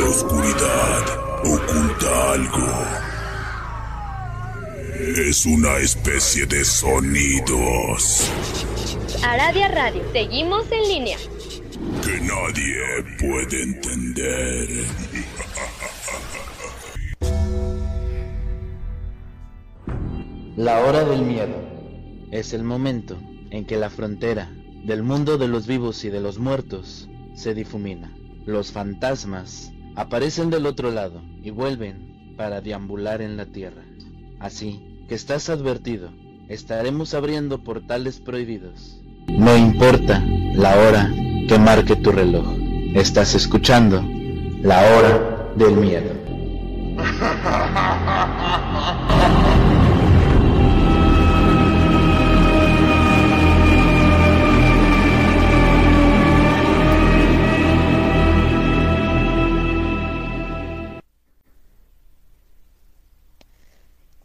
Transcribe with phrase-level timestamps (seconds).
[0.00, 1.04] La oscuridad
[1.44, 2.68] oculta algo.
[5.28, 8.30] Es una especie de sonidos
[9.22, 11.18] Aradia Radio, seguimos en línea.
[12.02, 12.78] que nadie
[13.18, 14.68] puede entender.
[20.56, 21.56] La hora del miedo
[22.30, 23.20] es el momento
[23.50, 24.50] en que la frontera
[24.84, 28.16] del mundo de los vivos y de los muertos se difumina.
[28.46, 33.82] Los fantasmas aparecen del otro lado y vuelven para deambular en la tierra.
[34.38, 36.10] Así que estás advertido,
[36.48, 39.00] estaremos abriendo portales prohibidos.
[39.28, 40.24] No importa
[40.54, 41.12] la hora
[41.48, 42.46] que marque tu reloj,
[42.94, 44.02] estás escuchando
[44.62, 46.12] la hora del miedo.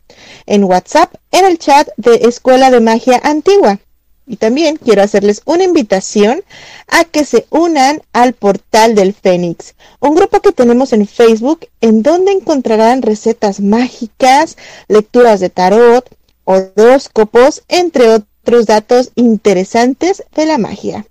[0.47, 3.79] en WhatsApp, en el chat de Escuela de Magia Antigua.
[4.27, 6.45] Y también quiero hacerles una invitación
[6.87, 12.03] a que se unan al portal del Fénix, un grupo que tenemos en Facebook en
[12.03, 14.57] donde encontrarán recetas mágicas,
[14.87, 16.09] lecturas de tarot,
[16.45, 21.07] horóscopos, entre otros datos interesantes de la magia.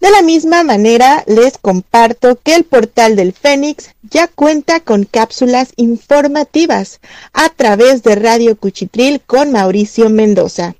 [0.00, 5.72] De la misma manera, les comparto que el portal del Fénix ya cuenta con cápsulas
[5.76, 7.00] informativas
[7.32, 10.76] a través de Radio Cuchitril con Mauricio Mendoza.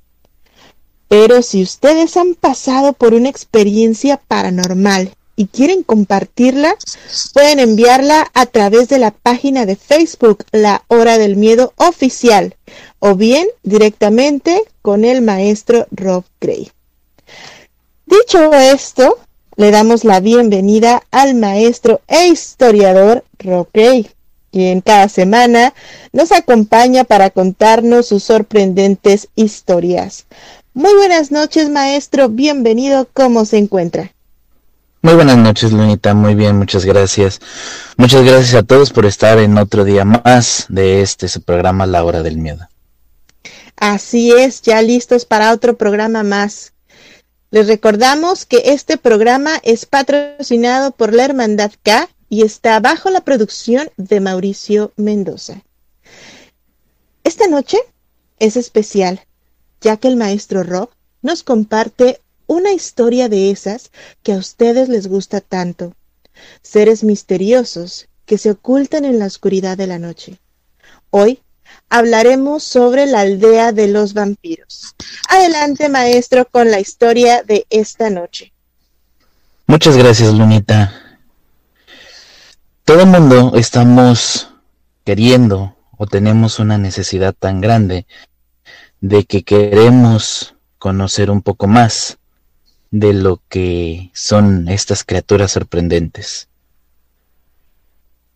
[1.09, 6.77] Pero si ustedes han pasado por una experiencia paranormal y quieren compartirla,
[7.33, 12.55] pueden enviarla a través de la página de Facebook La Hora del Miedo Oficial
[13.01, 16.71] o bien directamente con el maestro Rob Gray.
[18.09, 19.19] Dicho esto,
[19.57, 24.09] le damos la bienvenida al maestro e historiador Gray,
[24.51, 25.75] quien cada semana
[26.15, 30.25] nos acompaña para contarnos sus sorprendentes historias.
[30.73, 32.31] Muy buenas noches, maestro.
[32.31, 33.07] Bienvenido.
[33.13, 34.11] ¿Cómo se encuentra?
[35.03, 36.15] Muy buenas noches, Lunita.
[36.15, 37.41] Muy bien, muchas gracias.
[37.99, 42.03] Muchas gracias a todos por estar en otro día más de este su programa La
[42.05, 42.69] Hora del Miedo.
[43.77, 46.73] Así es, ya listos para otro programa más.
[47.51, 53.23] Les recordamos que este programa es patrocinado por la Hermandad K y está bajo la
[53.23, 55.63] producción de Mauricio Mendoza.
[57.25, 57.79] Esta noche
[58.39, 59.23] es especial,
[59.81, 60.91] ya que el maestro Rob
[61.23, 63.93] nos comparte una historia de esas
[64.23, 65.95] que a ustedes les gusta tanto.
[66.61, 70.39] Seres misteriosos que se ocultan en la oscuridad de la noche.
[71.09, 71.41] Hoy
[71.89, 74.95] hablaremos sobre la aldea de los vampiros.
[75.29, 78.53] Adelante, maestro, con la historia de esta noche.
[79.67, 80.93] Muchas gracias, Lunita.
[82.85, 84.49] Todo el mundo estamos
[85.05, 88.07] queriendo o tenemos una necesidad tan grande
[89.01, 92.19] de que queremos conocer un poco más
[92.91, 96.49] de lo que son estas criaturas sorprendentes.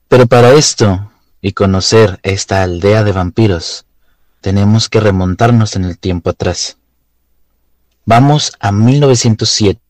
[0.09, 1.12] Pero para esto
[1.43, 3.85] y conocer esta aldea de vampiros,
[4.41, 6.79] tenemos que remontarnos en el tiempo atrás.
[8.07, 9.81] Vamos a 1907.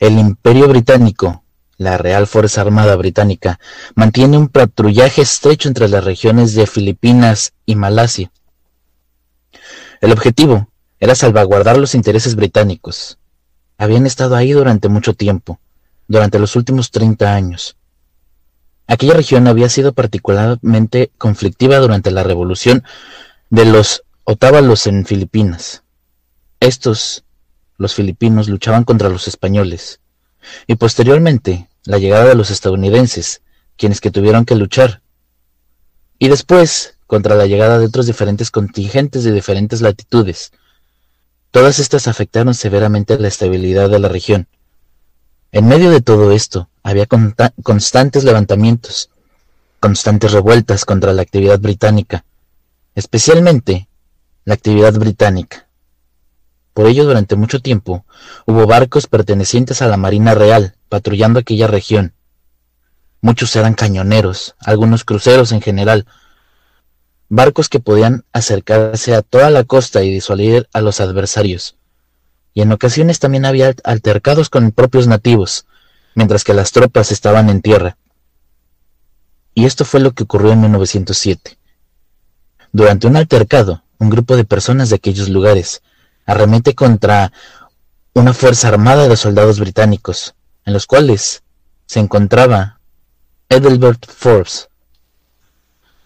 [0.00, 1.44] El Imperio Británico,
[1.78, 3.60] la Real Fuerza Armada Británica,
[3.94, 8.30] mantiene un patrullaje estrecho entre las regiones de Filipinas y Malasia.
[10.00, 10.68] El objetivo
[10.98, 13.18] era salvaguardar los intereses británicos.
[13.78, 15.60] Habían estado ahí durante mucho tiempo,
[16.08, 17.76] durante los últimos 30 años.
[18.86, 22.84] Aquella región había sido particularmente conflictiva durante la revolución
[23.50, 25.82] de los otávalos en Filipinas.
[26.60, 27.24] Estos,
[27.78, 30.00] los filipinos, luchaban contra los españoles,
[30.66, 33.42] y posteriormente la llegada de los estadounidenses,
[33.76, 35.02] quienes que tuvieron que luchar
[36.18, 40.52] y después contra la llegada de otros diferentes contingentes de diferentes latitudes.
[41.50, 44.48] Todas estas afectaron severamente la estabilidad de la región.
[45.56, 49.08] En medio de todo esto, había constantes levantamientos,
[49.80, 52.26] constantes revueltas contra la actividad británica,
[52.94, 53.88] especialmente
[54.44, 55.66] la actividad británica.
[56.74, 58.04] Por ello, durante mucho tiempo,
[58.44, 62.12] hubo barcos pertenecientes a la Marina Real patrullando aquella región.
[63.22, 66.04] Muchos eran cañoneros, algunos cruceros en general,
[67.30, 71.76] barcos que podían acercarse a toda la costa y disuadir a los adversarios.
[72.56, 75.66] Y en ocasiones también había altercados con propios nativos,
[76.14, 77.98] mientras que las tropas estaban en tierra.
[79.52, 81.58] Y esto fue lo que ocurrió en 1907.
[82.72, 85.82] Durante un altercado, un grupo de personas de aquellos lugares
[86.24, 87.30] arremete contra
[88.14, 91.42] una fuerza armada de soldados británicos, en los cuales
[91.84, 92.80] se encontraba
[93.50, 94.70] Edelbert Forbes.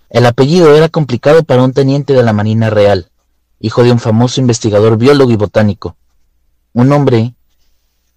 [0.08, 3.12] El apellido era complicado para un teniente de la Marina Real,
[3.60, 5.96] hijo de un famoso investigador biólogo y botánico,
[6.72, 7.34] un hombre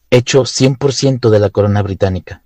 [0.10, 2.44] hecho 100% de la corona británica.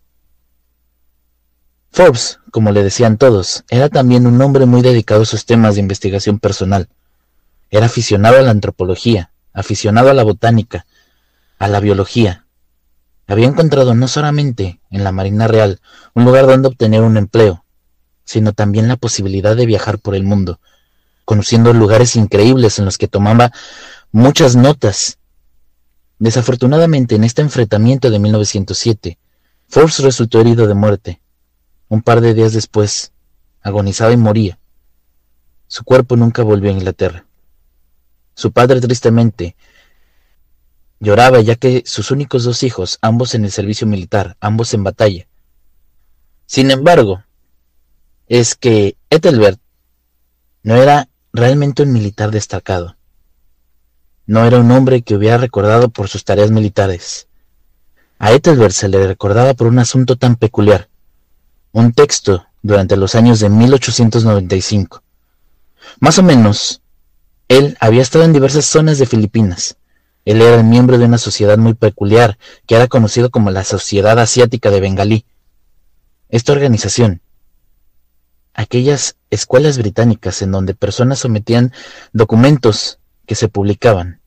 [1.92, 5.82] Forbes, como le decían todos, era también un hombre muy dedicado a sus temas de
[5.82, 6.90] investigación personal.
[7.70, 10.86] Era aficionado a la antropología, aficionado a la botánica,
[11.60, 12.46] a la biología.
[13.28, 15.82] Había encontrado no solamente en la Marina Real
[16.14, 17.66] un lugar donde obtener un empleo,
[18.24, 20.60] sino también la posibilidad de viajar por el mundo,
[21.26, 23.52] conociendo lugares increíbles en los que tomaba
[24.12, 25.18] muchas notas.
[26.20, 29.18] Desafortunadamente, en este enfrentamiento de 1907,
[29.68, 31.22] Forbes resultó herido de muerte.
[31.90, 33.12] Un par de días después,
[33.62, 34.60] agonizaba y moría.
[35.68, 37.26] Su cuerpo nunca volvió a Inglaterra.
[38.34, 39.56] Su padre tristemente
[41.00, 45.28] lloraba ya que sus únicos dos hijos, ambos en el servicio militar, ambos en batalla.
[46.46, 47.24] Sin embargo,
[48.28, 49.60] es que Ethelbert
[50.64, 52.97] no era realmente un militar destacado.
[54.28, 57.28] No era un hombre que hubiera recordado por sus tareas militares.
[58.20, 60.90] A Ethelbert se le recordaba por un asunto tan peculiar,
[61.72, 65.02] un texto durante los años de 1895.
[66.02, 66.82] Más o menos,
[67.48, 69.78] él había estado en diversas zonas de Filipinas.
[70.26, 74.20] Él era el miembro de una sociedad muy peculiar que era conocido como la Sociedad
[74.20, 75.26] Asiática de Bengalí.
[76.28, 77.22] Esta organización,
[78.54, 81.72] aquellas escuelas británicas en donde personas sometían
[82.12, 82.97] documentos
[83.28, 84.22] que se publicaban.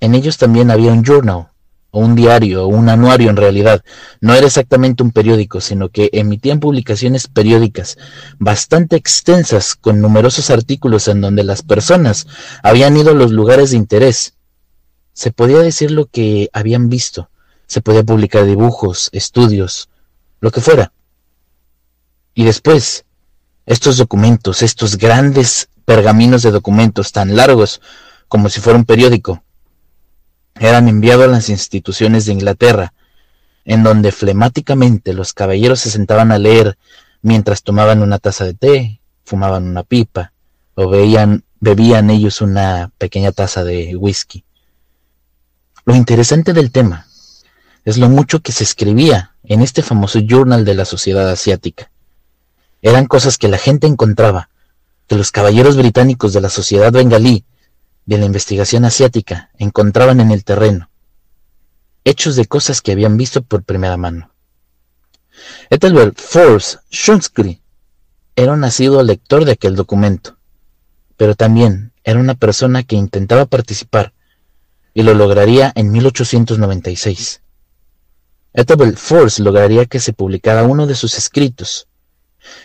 [0.00, 1.48] En ellos también había un journal,
[1.90, 3.84] o un diario, o un anuario en realidad.
[4.20, 7.98] No era exactamente un periódico, sino que emitían publicaciones periódicas
[8.38, 12.26] bastante extensas con numerosos artículos en donde las personas
[12.62, 14.34] habían ido a los lugares de interés.
[15.12, 17.28] Se podía decir lo que habían visto,
[17.66, 19.90] se podía publicar dibujos, estudios,
[20.40, 20.92] lo que fuera.
[22.34, 23.04] Y después,
[23.66, 27.82] estos documentos, estos grandes pergaminos de documentos tan largos
[28.32, 29.42] como si fuera un periódico,
[30.54, 32.94] eran enviados a las instituciones de Inglaterra,
[33.66, 36.78] en donde flemáticamente los caballeros se sentaban a leer
[37.20, 40.32] mientras tomaban una taza de té, fumaban una pipa,
[40.76, 44.46] o veían, bebían ellos una pequeña taza de whisky.
[45.84, 47.08] Lo interesante del tema
[47.84, 51.90] es lo mucho que se escribía en este famoso journal de la sociedad asiática.
[52.80, 54.48] Eran cosas que la gente encontraba,
[55.06, 57.44] que los caballeros británicos de la sociedad bengalí
[58.06, 60.90] de la investigación asiática encontraban en el terreno,
[62.04, 64.32] hechos de cosas que habían visto por primera mano.
[65.70, 67.62] Ethelbert Forbes Schunsky
[68.36, 70.36] era un nacido lector de aquel documento,
[71.16, 74.12] pero también era una persona que intentaba participar
[74.94, 77.40] y lo lograría en 1896.
[78.54, 81.88] Ethelbert Forbes lograría que se publicara uno de sus escritos.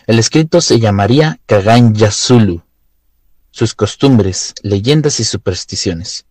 [0.06, 2.62] El escrito se llamaría Kagan Yasulu,
[3.50, 6.26] sus costumbres, leyendas y supersticiones.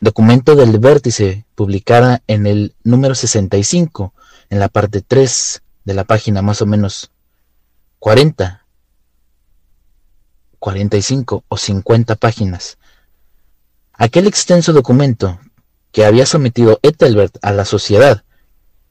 [0.00, 4.12] Documento del vértice publicada en el número 65,
[4.50, 7.10] en la parte 3 de la página más o menos
[7.98, 8.66] 40,
[10.58, 12.78] 45 o 50 páginas.
[13.92, 15.38] Aquel extenso documento
[15.92, 18.24] que había sometido Ethelbert a la sociedad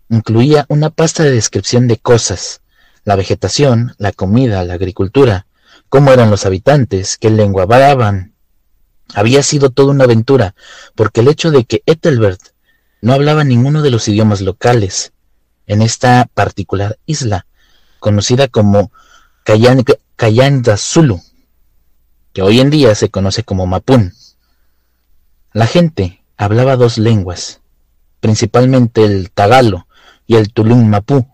[0.10, 2.62] incluía una pasta de descripción de cosas,
[3.04, 5.46] la vegetación, la comida, la agricultura,
[5.94, 8.34] cómo eran los habitantes, qué lengua hablaban.
[9.14, 10.56] Había sido toda una aventura,
[10.96, 12.42] porque el hecho de que Ethelbert
[13.02, 15.14] no hablaba ninguno de los idiomas locales
[15.68, 17.46] en esta particular isla,
[18.00, 18.92] conocida como
[19.44, 21.22] Kayanda Zulu,
[22.34, 24.14] que hoy en día se conoce como Mapun.
[25.52, 27.62] La gente hablaba dos lenguas,
[28.20, 29.86] principalmente el tagalo
[30.26, 31.28] y el tulum mapú.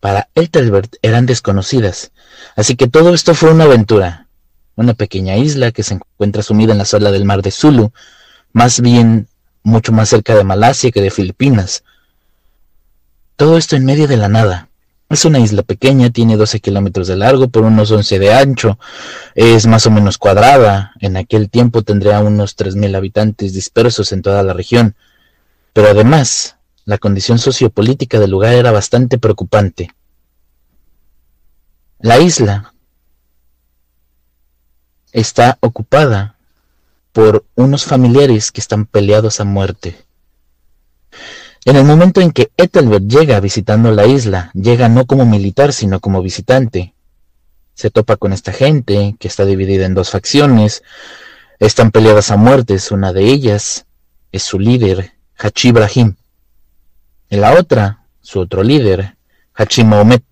[0.00, 2.12] Para Ethelbert eran desconocidas,
[2.56, 4.28] así que todo esto fue una aventura,
[4.76, 7.92] una pequeña isla que se encuentra sumida en la sala del mar de Zulu,
[8.52, 9.28] más bien
[9.62, 11.82] mucho más cerca de Malasia que de Filipinas.
[13.36, 14.68] Todo esto en medio de la nada.
[15.10, 18.78] Es una isla pequeña, tiene 12 kilómetros de largo por unos 11 de ancho,
[19.34, 24.42] es más o menos cuadrada, en aquel tiempo tendría unos 3.000 habitantes dispersos en toda
[24.42, 24.96] la región,
[25.72, 26.57] pero además
[26.88, 29.90] la condición sociopolítica del lugar era bastante preocupante.
[31.98, 32.72] La isla
[35.12, 36.38] está ocupada
[37.12, 40.02] por unos familiares que están peleados a muerte.
[41.66, 46.00] En el momento en que Ethelbert llega visitando la isla, llega no como militar, sino
[46.00, 46.94] como visitante.
[47.74, 50.82] Se topa con esta gente, que está dividida en dos facciones,
[51.58, 53.84] están peleadas a muertes, una de ellas
[54.32, 56.16] es su líder, Hachi Ibrahim.
[57.30, 59.16] En la otra, su otro líder,
[59.54, 60.24] Hachi Mahomet.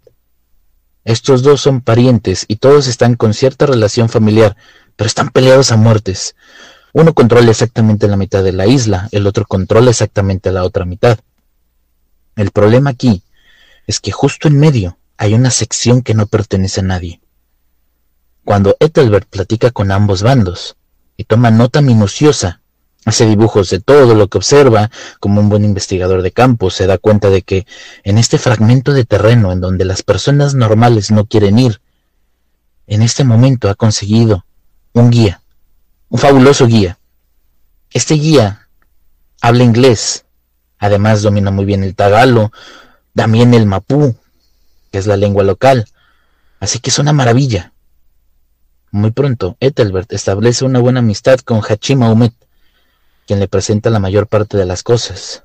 [1.04, 4.56] Estos dos son parientes y todos están con cierta relación familiar,
[4.96, 6.36] pero están peleados a muertes.
[6.94, 11.18] Uno controla exactamente la mitad de la isla, el otro controla exactamente la otra mitad.
[12.34, 13.22] El problema aquí
[13.86, 17.20] es que justo en medio hay una sección que no pertenece a nadie.
[18.44, 20.76] Cuando Ethelbert platica con ambos bandos
[21.18, 22.62] y toma nota minuciosa,
[23.06, 26.98] hace dibujos de todo lo que observa, como un buen investigador de campo, se da
[26.98, 27.64] cuenta de que
[28.02, 31.80] en este fragmento de terreno en donde las personas normales no quieren ir,
[32.88, 34.44] en este momento ha conseguido
[34.92, 35.40] un guía,
[36.08, 36.98] un fabuloso guía.
[37.92, 38.66] Este guía
[39.40, 40.24] habla inglés,
[40.78, 42.50] además domina muy bien el tagalo,
[43.14, 44.16] también el mapú,
[44.90, 45.86] que es la lengua local,
[46.58, 47.72] así que es una maravilla.
[48.90, 52.34] Muy pronto, Ethelbert establece una buena amistad con Hachim Aumet,
[53.26, 55.42] quien le presenta la mayor parte de las cosas.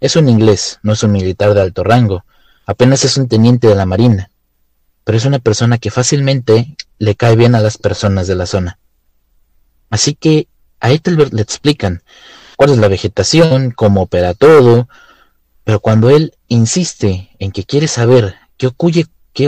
[0.00, 2.24] Es un inglés, no es un militar de alto rango,
[2.66, 4.30] apenas es un teniente de la marina,
[5.04, 8.78] pero es una persona que fácilmente le cae bien a las personas de la zona.
[9.90, 10.48] Así que
[10.80, 12.02] a Ethelbert le explican
[12.56, 14.88] cuál es la vegetación, cómo opera todo,
[15.64, 18.66] pero cuando él insiste en que quiere saber qué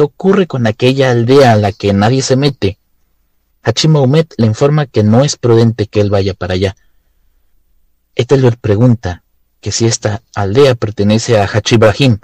[0.01, 2.79] ocurre, con aquella aldea a la que nadie se mete,
[3.63, 6.77] Hachimaumet le informa que no es prudente que él vaya para allá.
[8.17, 9.23] Ethelbert pregunta
[9.61, 12.19] que si esta aldea pertenece a Hachi Brahim,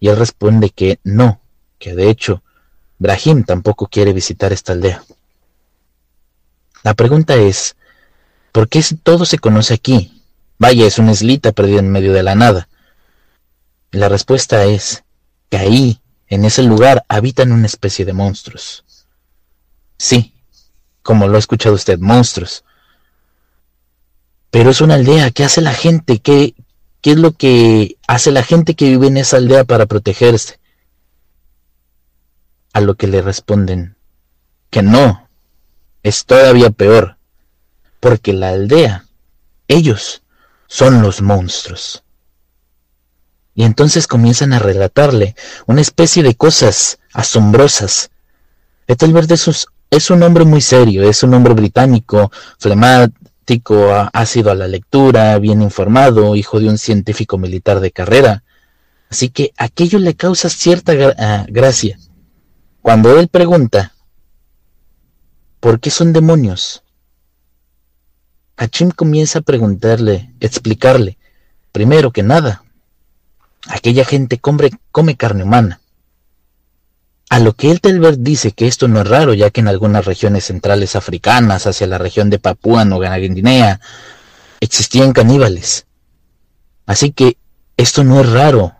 [0.00, 1.40] y él responde que no,
[1.78, 2.42] que de hecho
[2.98, 5.04] Brahim tampoco quiere visitar esta aldea.
[6.82, 7.76] La pregunta es,
[8.52, 10.22] ¿por qué todo se conoce aquí?
[10.58, 12.68] Vaya, es una islita perdida en medio de la nada.
[13.90, 15.04] la respuesta es
[15.50, 18.84] que ahí, en ese lugar, habitan una especie de monstruos.
[19.98, 20.34] Sí,
[21.02, 22.63] como lo ha escuchado usted, monstruos.
[24.54, 25.32] Pero es una aldea.
[25.32, 26.20] ¿Qué hace la gente?
[26.20, 26.54] ¿Qué,
[27.00, 30.60] ¿Qué es lo que hace la gente que vive en esa aldea para protegerse?
[32.72, 33.96] A lo que le responden
[34.70, 35.28] que no,
[36.04, 37.16] es todavía peor,
[37.98, 39.06] porque la aldea,
[39.66, 40.22] ellos,
[40.68, 42.04] son los monstruos.
[43.56, 45.34] Y entonces comienzan a relatarle
[45.66, 48.12] una especie de cosas asombrosas.
[48.86, 52.30] Ethelbert es, es un hombre muy serio, es un hombre británico,
[52.60, 53.23] flemático,
[54.12, 58.44] ha sido a la lectura, bien informado, hijo de un científico militar de carrera.
[59.10, 61.98] Así que aquello le causa cierta ah, gracia.
[62.82, 63.94] Cuando él pregunta
[65.64, 66.82] ¿Por qué son demonios?
[68.58, 71.16] Hachim comienza a preguntarle, explicarle,
[71.72, 72.62] primero que nada,
[73.66, 75.80] aquella gente come carne humana.
[77.30, 80.04] A lo que el Telbert dice que esto no es raro, ya que en algunas
[80.04, 83.80] regiones centrales africanas, hacia la región de Papúa Nueva Guinea,
[84.60, 85.86] existían caníbales.
[86.86, 87.38] Así que
[87.76, 88.74] esto no es raro.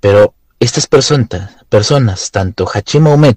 [0.00, 3.36] Pero estas personas, tanto Hachim Ahmed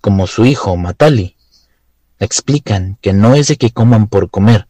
[0.00, 1.36] como su hijo Matali,
[2.18, 4.68] explican que no es de que coman por comer,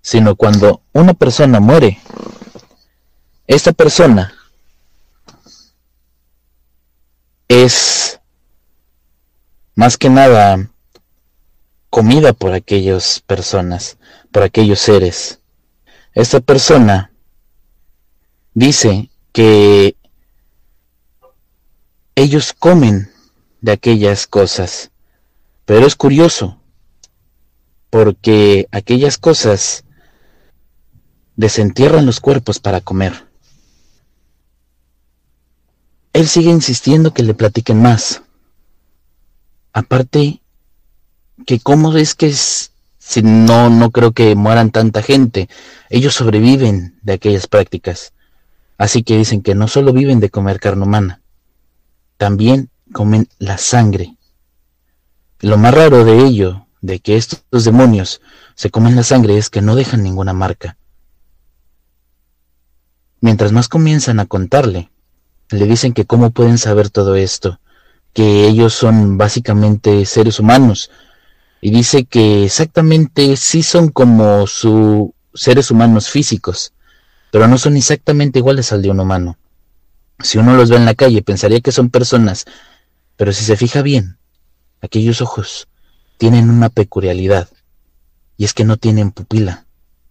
[0.00, 2.00] sino cuando una persona muere,
[3.46, 4.34] esta persona
[7.48, 8.20] es
[9.74, 10.70] más que nada
[11.90, 13.98] comida por aquellas personas,
[14.30, 15.40] por aquellos seres.
[16.12, 17.12] Esta persona
[18.54, 19.96] dice que
[22.14, 23.10] ellos comen
[23.60, 24.90] de aquellas cosas.
[25.64, 26.60] Pero es curioso,
[27.90, 29.84] porque aquellas cosas
[31.36, 33.27] desentierran los cuerpos para comer.
[36.12, 38.22] Él sigue insistiendo que le platiquen más.
[39.72, 40.40] Aparte,
[41.46, 42.32] que cómo es que
[43.08, 45.48] si no, no creo que mueran tanta gente.
[45.88, 48.12] Ellos sobreviven de aquellas prácticas.
[48.76, 51.20] Así que dicen que no solo viven de comer carne humana,
[52.16, 54.16] también comen la sangre.
[55.40, 58.20] Lo más raro de ello, de que estos demonios
[58.54, 60.76] se comen la sangre, es que no dejan ninguna marca.
[63.20, 64.90] Mientras más comienzan a contarle,
[65.50, 67.60] le dicen que cómo pueden saber todo esto,
[68.12, 70.90] que ellos son básicamente seres humanos,
[71.60, 76.72] y dice que exactamente sí son como sus seres humanos físicos,
[77.30, 79.38] pero no son exactamente iguales al de un humano.
[80.20, 82.44] Si uno los ve en la calle pensaría que son personas,
[83.16, 84.18] pero si se fija bien,
[84.80, 85.68] aquellos ojos
[86.16, 87.48] tienen una peculiaridad,
[88.36, 89.66] y es que no tienen pupila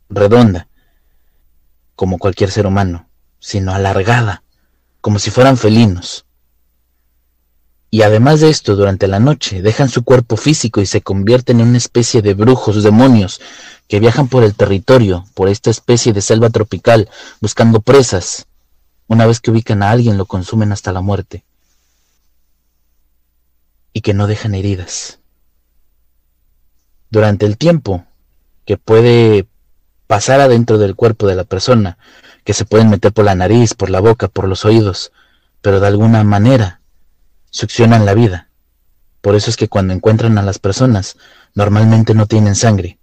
[0.09, 0.67] redonda,
[1.95, 4.43] como cualquier ser humano, sino alargada,
[5.01, 6.25] como si fueran felinos.
[7.89, 11.69] Y además de esto, durante la noche dejan su cuerpo físico y se convierten en
[11.69, 13.39] una especie de brujos, demonios,
[13.87, 18.47] que viajan por el territorio, por esta especie de selva tropical, buscando presas.
[19.07, 21.45] Una vez que ubican a alguien, lo consumen hasta la muerte.
[23.93, 25.19] Y que no dejan heridas.
[27.09, 28.05] Durante el tiempo
[28.65, 29.47] que puede
[30.07, 31.97] pasar adentro del cuerpo de la persona,
[32.47, 35.11] que se pueden meter por la nariz, por la boca, por los oídos,
[35.61, 36.79] pero de alguna manera
[37.49, 38.47] succionan la vida.
[39.19, 41.17] Por eso es que cuando encuentran a las personas,
[41.55, 42.99] normalmente no tienen sangre.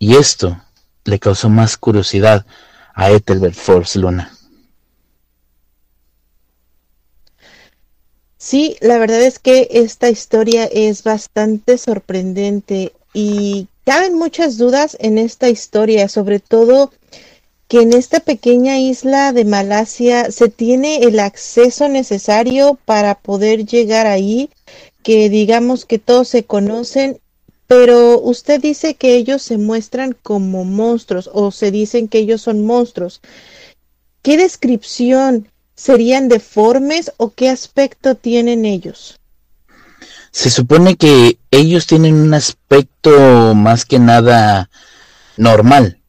[0.00, 0.60] Y esto
[1.04, 2.44] le causó más curiosidad
[2.92, 4.36] a Ethelbert Force Luna.
[8.36, 15.18] Sí, la verdad es que esta historia es bastante sorprendente y caben muchas dudas en
[15.18, 16.92] esta historia, sobre todo
[17.68, 24.06] que en esta pequeña isla de Malasia se tiene el acceso necesario para poder llegar
[24.06, 24.50] ahí,
[25.02, 27.18] que digamos que todos se conocen,
[27.66, 32.66] pero usted dice que ellos se muestran como monstruos o se dicen que ellos son
[32.66, 33.22] monstruos.
[34.20, 39.18] ¿Qué descripción serían deformes o qué aspecto tienen ellos?
[40.32, 44.68] Se supone que ellos tienen un aspecto más que nada
[45.36, 46.02] normal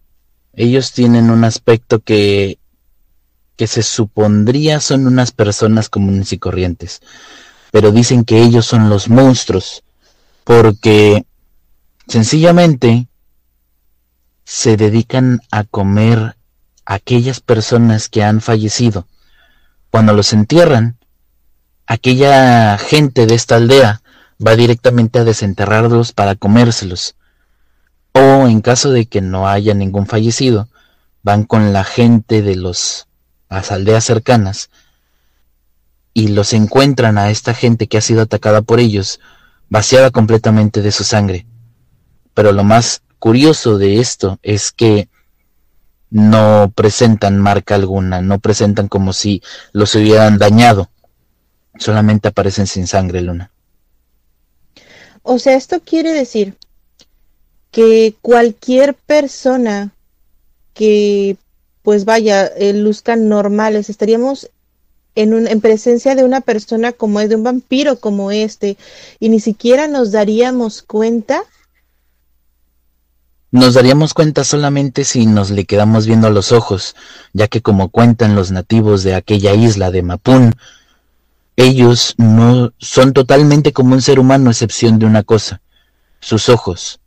[0.53, 2.59] ellos tienen un aspecto que,
[3.55, 7.01] que se supondría son unas personas comunes y corrientes,
[7.71, 9.83] pero dicen que ellos son los monstruos,
[10.43, 11.25] porque
[12.07, 13.07] sencillamente
[14.45, 16.35] se dedican a comer
[16.85, 19.07] a aquellas personas que han fallecido.
[19.89, 20.97] Cuando los entierran,
[21.87, 24.02] aquella gente de esta aldea
[24.45, 27.15] va directamente a desenterrarlos para comérselos
[28.13, 30.69] o en caso de que no haya ningún fallecido,
[31.23, 33.07] van con la gente de los,
[33.49, 34.69] las aldeas cercanas
[36.13, 39.19] y los encuentran a esta gente que ha sido atacada por ellos,
[39.69, 41.47] vaciada completamente de su sangre.
[42.35, 45.09] Pero lo más curioso de esto es que
[46.11, 49.41] no presentan marca alguna, no presentan como si
[49.71, 50.91] los hubieran dañado,
[51.79, 53.49] solamente aparecen sin sangre, Luna.
[55.23, 56.55] O sea, esto quiere decir
[57.71, 59.93] que cualquier persona
[60.73, 61.37] que
[61.83, 64.49] pues vaya, eh, luzcan normales, estaríamos
[65.15, 68.77] en, un, en presencia de una persona como es, de un vampiro como este,
[69.19, 71.43] y ni siquiera nos daríamos cuenta.
[73.51, 76.95] Nos daríamos cuenta solamente si nos le quedamos viendo los ojos,
[77.33, 80.55] ya que como cuentan los nativos de aquella isla de Mapún,
[81.55, 85.61] ellos no son totalmente como un ser humano, excepción de una cosa,
[86.19, 86.99] sus ojos.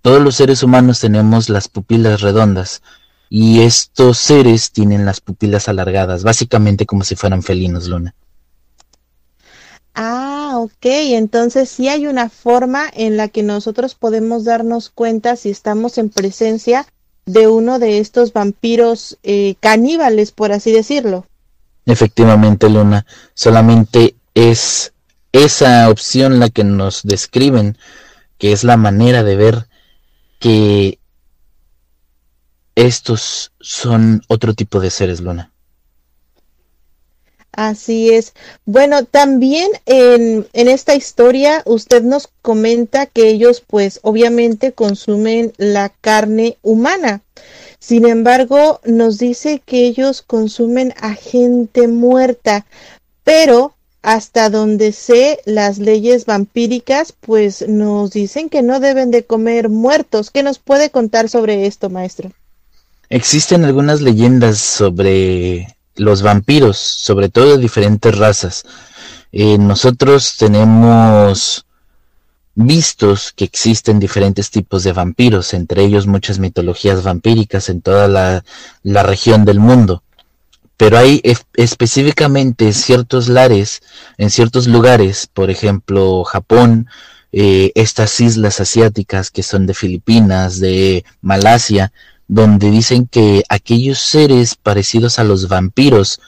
[0.00, 2.82] Todos los seres humanos tenemos las pupilas redondas
[3.28, 8.14] y estos seres tienen las pupilas alargadas, básicamente como si fueran felinos, Luna.
[9.94, 15.50] Ah, ok, entonces sí hay una forma en la que nosotros podemos darnos cuenta si
[15.50, 16.86] estamos en presencia
[17.26, 21.26] de uno de estos vampiros eh, caníbales, por así decirlo.
[21.86, 24.92] Efectivamente, Luna, solamente es
[25.32, 27.76] esa opción la que nos describen,
[28.38, 29.66] que es la manera de ver
[30.38, 30.98] que
[32.74, 35.52] estos son otro tipo de seres, Luna.
[37.52, 38.32] Así es.
[38.64, 45.90] Bueno, también en, en, esta historia usted nos comenta que ellos pues obviamente consumen la
[45.90, 47.20] carne humana.
[47.82, 52.64] Sin embargo, nos dice que ellos consumen a gente muerta,
[53.24, 59.68] pero hasta donde sé, las leyes vampíricas pues nos dicen que no deben de comer
[59.68, 60.30] muertos.
[60.30, 62.30] ¿Qué nos puede contar sobre esto, maestro?
[63.08, 65.66] Existen algunas leyendas sobre
[65.96, 68.62] los vampiros, sobre todo de diferentes razas.
[69.32, 71.66] Eh, nosotros tenemos
[72.54, 79.02] vistos que existen diferentes tipos de vampiros, entre ellos muchas mitologías vampíricas en toda la,
[79.02, 80.02] región del mundo.
[80.76, 81.22] Pero hay
[81.54, 83.82] específicamente ciertos lares,
[84.18, 86.88] en ciertos lugares, por ejemplo Japón,
[87.30, 91.92] eh, estas islas asiáticas que son de Filipinas, de Malasia,
[92.28, 96.20] donde dicen que aquellos seres parecidos a los vampiros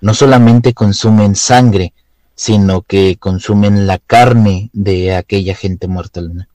[0.00, 1.92] no solamente consumen sangre,
[2.38, 6.48] sino que consumen la carne de aquella gente muerta, Luna.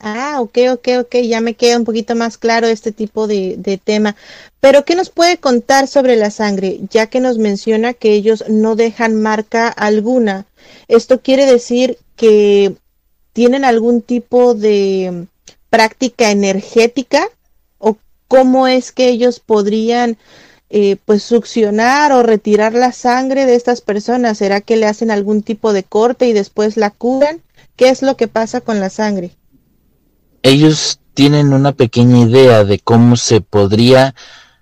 [0.00, 3.76] Ah, ok, ok, ok, ya me queda un poquito más claro este tipo de, de,
[3.76, 4.16] tema.
[4.60, 6.80] Pero, ¿qué nos puede contar sobre la sangre?
[6.88, 10.46] Ya que nos menciona que ellos no dejan marca alguna.
[10.88, 12.74] ¿Esto quiere decir que
[13.34, 15.26] tienen algún tipo de
[15.68, 17.28] práctica energética?
[17.76, 20.16] ¿O cómo es que ellos podrían
[20.70, 24.38] eh, pues succionar o retirar la sangre de estas personas?
[24.38, 27.40] ¿Será que le hacen algún tipo de corte y después la curan?
[27.76, 29.30] ¿Qué es lo que pasa con la sangre?
[30.42, 34.14] Ellos tienen una pequeña idea de cómo se podría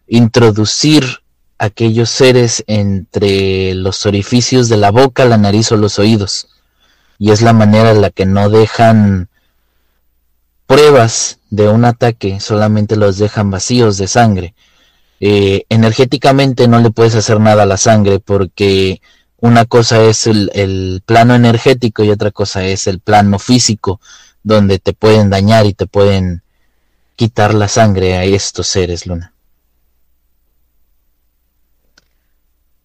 [0.06, 1.04] introducir
[1.58, 6.48] aquellos seres entre los orificios de la boca, la nariz o los oídos.
[7.18, 9.28] Y es la manera en la que no dejan
[10.66, 14.54] pruebas de un ataque, solamente los dejan vacíos de sangre.
[15.20, 19.00] Eh, energéticamente no le puedes hacer nada a la sangre porque
[19.38, 24.00] una cosa es el, el, plano energético y otra cosa es el plano físico
[24.42, 26.42] donde te pueden dañar y te pueden
[27.16, 29.32] quitar la sangre a estos seres, Luna.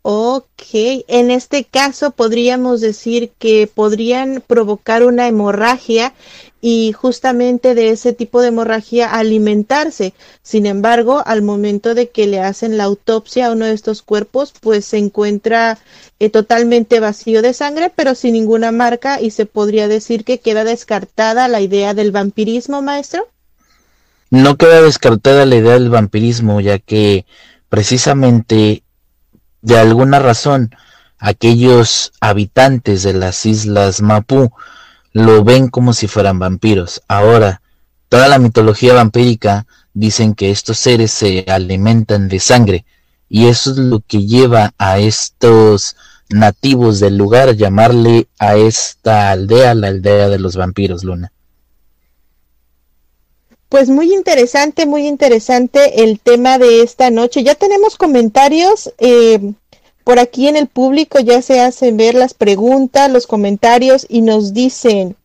[0.03, 0.63] Ok,
[1.07, 6.13] en este caso podríamos decir que podrían provocar una hemorragia
[6.59, 10.13] y justamente de ese tipo de hemorragia alimentarse.
[10.41, 14.53] Sin embargo, al momento de que le hacen la autopsia a uno de estos cuerpos,
[14.59, 15.77] pues se encuentra
[16.19, 20.63] eh, totalmente vacío de sangre, pero sin ninguna marca y se podría decir que queda
[20.63, 23.27] descartada la idea del vampirismo, maestro.
[24.31, 27.25] No queda descartada la idea del vampirismo, ya que
[27.69, 28.83] precisamente
[29.61, 30.75] de alguna razón,
[31.19, 34.51] aquellos habitantes de las islas Mapu
[35.13, 37.01] lo ven como si fueran vampiros.
[37.07, 37.61] Ahora,
[38.09, 42.85] toda la mitología vampírica dicen que estos seres se alimentan de sangre
[43.29, 45.95] y eso es lo que lleva a estos
[46.29, 51.31] nativos del lugar a llamarle a esta aldea la aldea de los vampiros, Luna.
[53.71, 57.41] Pues muy interesante, muy interesante el tema de esta noche.
[57.41, 59.53] Ya tenemos comentarios eh,
[60.03, 64.53] por aquí en el público, ya se hacen ver las preguntas, los comentarios y nos
[64.53, 65.15] dicen,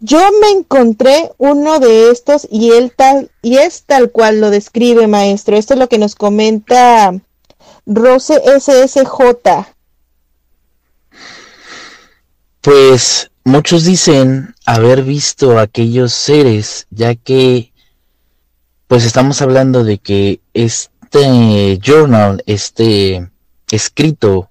[0.00, 5.06] yo me encontré uno de estos y él tal, y es tal cual lo describe,
[5.06, 5.58] maestro.
[5.58, 7.12] Esto es lo que nos comenta
[7.84, 9.66] Rose SSJ.
[12.62, 17.72] Pues muchos dicen haber visto aquellos seres, ya que
[18.88, 23.30] pues estamos hablando de que este journal, este
[23.70, 24.50] escrito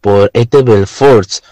[0.00, 1.42] por Etebel Forts,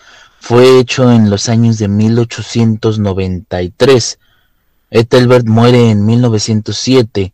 [0.40, 4.18] fue hecho en los años de 1893.
[4.90, 7.32] Ethelbert muere en 1907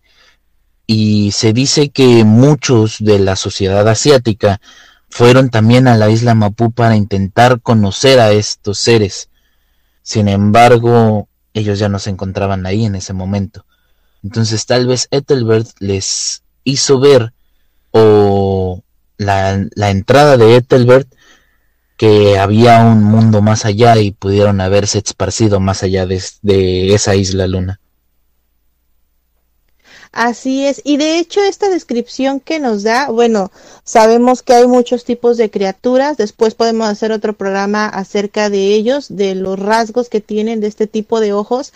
[0.87, 4.61] y se dice que muchos de la sociedad asiática
[5.09, 9.29] fueron también a la isla Mapu para intentar conocer a estos seres.
[10.07, 13.67] Sin embargo, ellos ya no se encontraban ahí en ese momento.
[14.23, 17.33] Entonces tal vez Ethelbert les hizo ver
[17.91, 18.85] o
[19.17, 21.13] la, la entrada de Ethelbert
[21.97, 27.17] que había un mundo más allá y pudieron haberse esparcido más allá de, de esa
[27.17, 27.81] isla luna.
[30.13, 33.51] Así es, y de hecho esta descripción que nos da, bueno,
[33.85, 39.07] sabemos que hay muchos tipos de criaturas, después podemos hacer otro programa acerca de ellos,
[39.11, 41.73] de los rasgos que tienen de este tipo de ojos,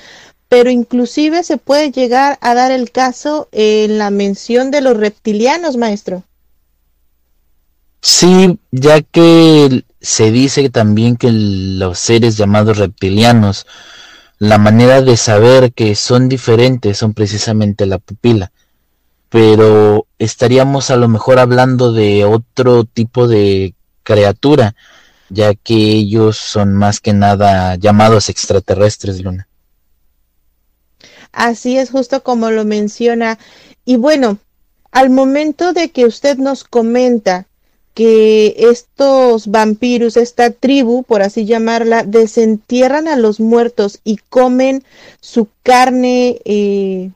[0.49, 5.77] pero inclusive se puede llegar a dar el caso en la mención de los reptilianos,
[5.77, 6.25] maestro.
[8.03, 13.67] Sí, ya que se dice también que los seres llamados reptilianos
[14.41, 18.51] la manera de saber que son diferentes son precisamente la pupila.
[19.29, 24.75] Pero estaríamos a lo mejor hablando de otro tipo de criatura,
[25.29, 29.47] ya que ellos son más que nada llamados extraterrestres, Luna.
[31.33, 33.39] Así es, justo como lo menciona.
[33.85, 34.39] Y bueno,
[34.91, 37.47] al momento de que usted nos comenta
[37.95, 44.85] que estos vampiros, esta tribu, por así llamarla, desentierran a los muertos y comen
[45.21, 47.11] su carne, eh,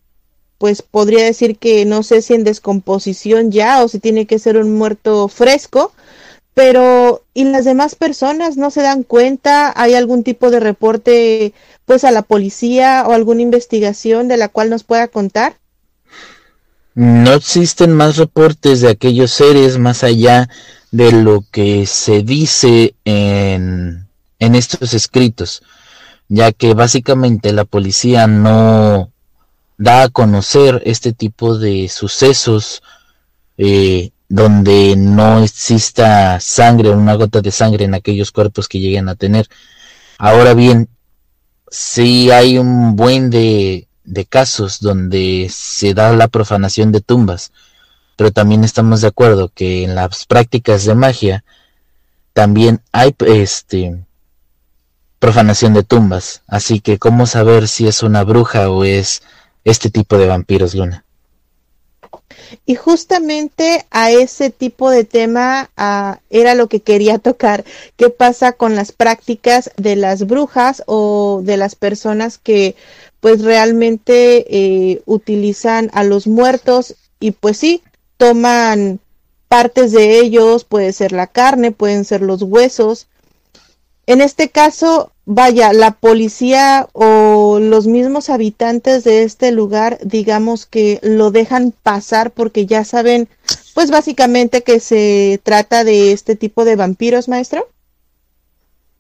[0.59, 4.57] pues podría decir que no sé si en descomposición ya o si tiene que ser
[4.57, 5.93] un muerto fresco,
[6.55, 9.73] pero ¿y las demás personas no se dan cuenta?
[9.77, 11.53] ¿Hay algún tipo de reporte
[11.85, 15.57] pues a la policía o alguna investigación de la cual nos pueda contar?
[16.95, 20.49] No existen más reportes de aquellos seres más allá
[20.93, 24.07] de lo que se dice en,
[24.39, 25.63] en estos escritos,
[26.29, 29.11] ya que básicamente la policía no
[29.77, 32.83] da a conocer este tipo de sucesos
[33.59, 39.15] eh, donde no exista sangre, una gota de sangre en aquellos cuerpos que lleguen a
[39.17, 39.49] tener.
[40.19, 40.89] Ahora bien,
[41.69, 47.53] sí hay un buen de, de casos donde se da la profanación de tumbas,
[48.17, 51.45] pero también estamos de acuerdo que en las prácticas de magia
[52.33, 54.05] también hay este
[55.19, 59.23] profanación de tumbas, así que cómo saber si es una bruja o es
[59.65, 61.05] este tipo de vampiros, Luna.
[62.67, 67.65] Y justamente a ese tipo de tema ah, era lo que quería tocar.
[67.97, 72.77] ¿Qué pasa con las prácticas de las brujas o de las personas que
[73.25, 77.83] pues realmente eh, utilizan a los muertos y pues sí,
[78.19, 79.01] toman
[79.49, 83.07] partes de ellos, puede ser la carne, pueden ser los huesos.
[84.05, 91.01] En este caso, vaya, la policía o los mismos habitantes de este lugar, digamos que
[91.01, 93.31] lo dejan pasar porque ya saben,
[93.73, 97.69] pues básicamente que se trata de este tipo de vampiros, maestro.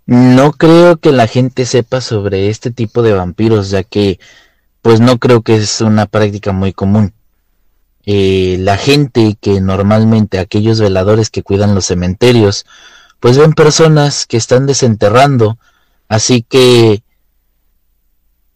[0.06, 4.20] No creo que la gente sepa sobre este tipo de vampiros, ya que
[4.82, 7.14] pues no creo que es una práctica muy común.
[8.06, 12.66] Eh, la gente que normalmente, aquellos veladores que cuidan los cementerios,
[13.18, 15.58] pues ven personas que están desenterrando,
[16.08, 17.02] Así que,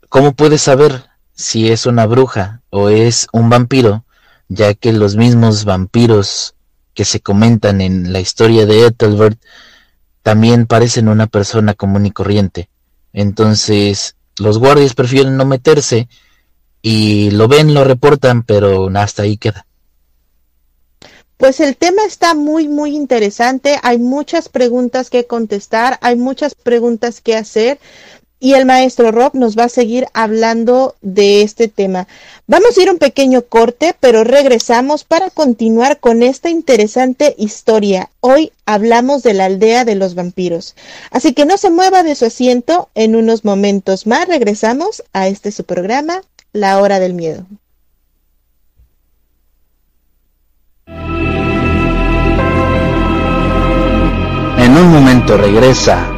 [0.09, 4.05] ¿cómo puedes saber si es una bruja o es un vampiro?
[4.49, 6.55] Ya que los mismos vampiros
[6.95, 9.41] que se comentan en la historia de Ethelbert
[10.29, 12.69] también parecen una persona común y corriente.
[13.15, 16.07] Entonces, los guardias prefieren no meterse
[16.83, 19.65] y lo ven, lo reportan, pero hasta ahí queda.
[21.39, 23.79] Pues el tema está muy, muy interesante.
[23.83, 27.79] Hay muchas preguntas que contestar, hay muchas preguntas que hacer
[28.41, 32.07] y el maestro Rob nos va a seguir hablando de este tema.
[32.47, 38.11] Vamos a ir un pequeño corte, pero regresamos para continuar con esta interesante historia.
[38.21, 40.77] Hoy hablamos de la aldea de los vampiros.
[41.11, 42.89] Así que no se mueva de su asiento.
[42.95, 46.23] En unos momentos más regresamos a este su programa,
[46.53, 47.45] La Hora del Miedo.
[54.59, 56.18] En un momento regresa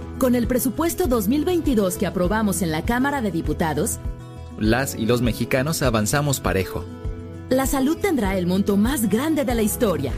[0.21, 3.97] Con el presupuesto 2022 que aprobamos en la Cámara de Diputados,
[4.59, 6.85] las y los mexicanos avanzamos parejo.
[7.49, 10.13] La salud tendrá el monto más grande de la historia.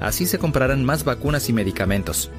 [0.00, 2.32] Así se comprarán más vacunas y medicamentos.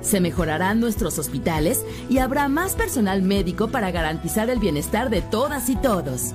[0.00, 5.68] Se mejorarán nuestros hospitales y habrá más personal médico para garantizar el bienestar de todas
[5.68, 6.32] y todos.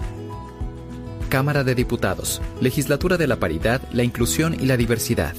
[1.30, 5.34] Cámara de Diputados, Legislatura de la Paridad, la Inclusión y la Diversidad.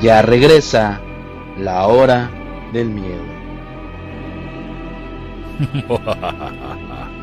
[0.00, 1.00] Ya regresa
[1.58, 2.30] la hora
[2.72, 3.22] del miedo.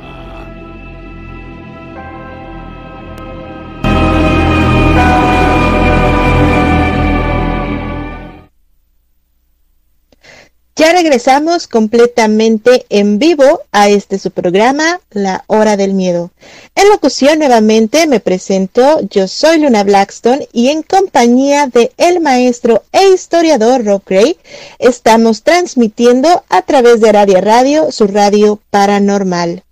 [10.79, 16.31] Ya regresamos completamente en vivo a este su programa, La Hora del Miedo.
[16.73, 22.83] En locución nuevamente me presento, yo soy Luna Blackstone y en compañía de el maestro
[22.93, 24.37] e historiador Rob Gray
[24.77, 29.65] estamos transmitiendo a través de Radio Radio, su radio paranormal.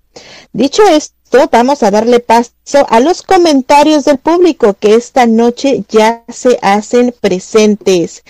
[0.51, 1.16] Dicho esto,
[1.51, 2.53] vamos a darle paso
[2.89, 8.23] a los comentarios del público que esta noche ya se hacen presentes.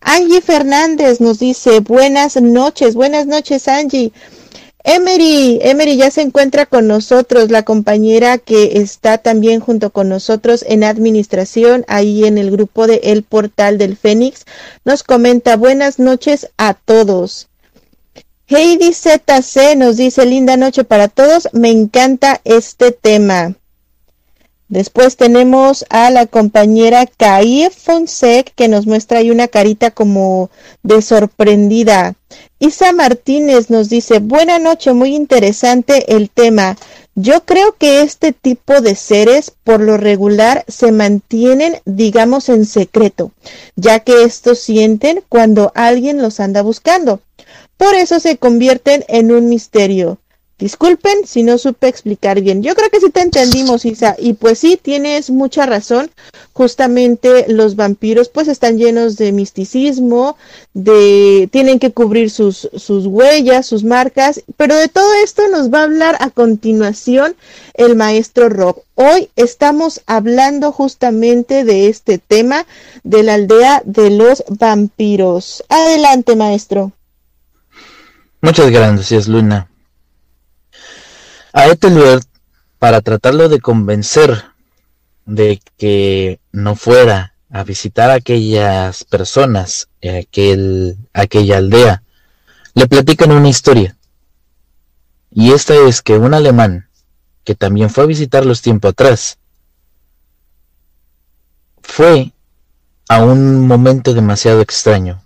[0.00, 4.12] Angie Fernández nos dice buenas noches, buenas noches Angie.
[4.84, 10.64] Emery, Emery ya se encuentra con nosotros, la compañera que está también junto con nosotros
[10.66, 14.46] en administración, ahí en el grupo de El Portal del Fénix,
[14.84, 17.47] nos comenta buenas noches a todos.
[18.50, 23.56] Heidi ZC nos dice linda noche para todos, me encanta este tema.
[24.68, 30.48] Después tenemos a la compañera Kai Fonsec que nos muestra ahí una carita como
[30.82, 32.14] de sorprendida.
[32.58, 36.78] Isa Martínez nos dice, buena noche, muy interesante el tema.
[37.14, 43.30] Yo creo que este tipo de seres por lo regular se mantienen, digamos, en secreto,
[43.76, 47.20] ya que estos sienten cuando alguien los anda buscando.
[47.78, 50.18] Por eso se convierten en un misterio.
[50.58, 52.64] Disculpen si no supe explicar bien.
[52.64, 54.16] Yo creo que sí te entendimos, Isa.
[54.18, 56.10] Y pues sí, tienes mucha razón.
[56.52, 60.36] Justamente los vampiros pues están llenos de misticismo,
[60.74, 64.42] de tienen que cubrir sus, sus huellas, sus marcas.
[64.56, 67.36] Pero de todo esto nos va a hablar a continuación
[67.74, 68.82] el maestro Rob.
[68.96, 72.66] Hoy estamos hablando justamente de este tema
[73.04, 75.62] de la aldea de los vampiros.
[75.68, 76.90] Adelante, maestro.
[78.40, 79.68] Muchas gracias, Luna.
[81.52, 82.24] A Ethelbert,
[82.78, 84.44] para tratarlo de convencer
[85.26, 92.04] de que no fuera a visitar a aquellas personas, aquel, aquella aldea,
[92.74, 93.96] le platican una historia.
[95.32, 96.88] Y esta es que un alemán,
[97.42, 99.38] que también fue a visitarlos tiempo atrás,
[101.82, 102.32] fue
[103.08, 105.24] a un momento demasiado extraño.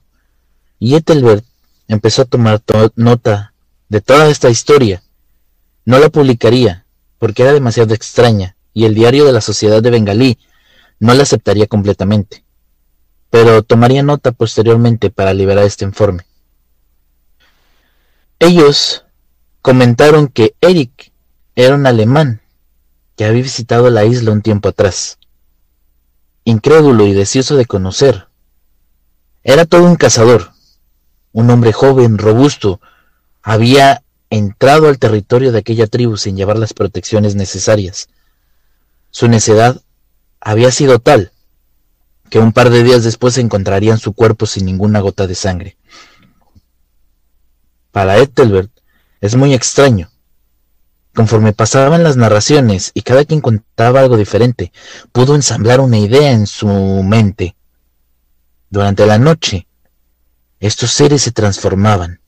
[0.79, 1.45] Y Ethelbert
[1.89, 2.63] empezó a tomar
[2.97, 3.53] nota
[3.89, 5.03] de toda esta historia
[5.85, 6.85] no la publicaría,
[7.19, 10.39] porque era demasiado extraña, y el diario de la Sociedad de Bengalí
[11.01, 12.45] no la aceptaría completamente,
[13.31, 16.25] pero tomaría nota posteriormente para liberar este informe.
[18.39, 19.05] Ellos
[19.61, 21.13] comentaron que Eric
[21.55, 22.41] era un alemán
[23.17, 25.19] que había visitado la isla un tiempo atrás.
[26.45, 28.27] Incrédulo y deseoso de conocer.
[29.45, 30.53] Era todo un cazador,
[31.33, 32.81] un hombre joven, robusto,
[33.43, 38.09] había entrado al territorio de aquella tribu sin llevar las protecciones necesarias.
[39.11, 39.81] Su necedad
[40.41, 41.33] había sido tal
[42.31, 45.77] que un par de días después encontrarían su cuerpo sin ninguna gota de sangre.
[47.91, 48.71] Para Ethelbert
[49.21, 50.11] es muy extraño.
[51.15, 54.73] Conforme pasaban las narraciones y cada quien contaba algo diferente,
[55.13, 57.55] pudo ensamblar una idea en su mente.
[58.71, 59.67] Durante la noche,
[60.63, 62.21] estos seres se transformaban,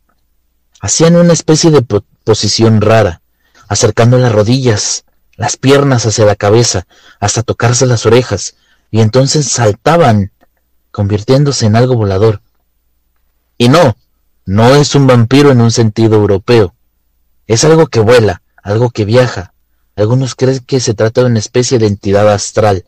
[0.81, 1.83] hacían una especie de
[2.25, 3.23] posición rara,
[3.69, 5.05] acercando las rodillas,
[5.37, 6.85] las piernas hacia la cabeza,
[7.21, 8.57] hasta tocarse las orejas,
[8.91, 10.33] y entonces saltaban,
[10.91, 12.43] convirtiéndose en algo volador.
[13.57, 13.97] Y no,
[14.47, 16.75] no es un vampiro en un sentido europeo.
[17.47, 19.55] Es algo que vuela, algo que viaja.
[19.95, 22.85] Algunos creen que se trata de una especie de entidad astral,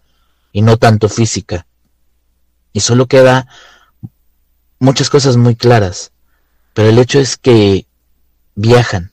[0.50, 1.68] y no tanto física.
[2.72, 3.46] Y solo queda
[4.78, 6.12] muchas cosas muy claras.
[6.74, 7.86] Pero el hecho es que
[8.54, 9.10] viajan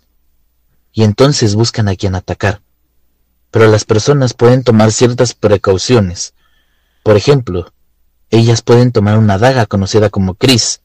[0.91, 2.61] y entonces buscan a quien atacar.
[3.51, 6.33] Pero las personas pueden tomar ciertas precauciones.
[7.03, 7.71] Por ejemplo,
[8.29, 10.81] ellas pueden tomar una daga conocida como Cris.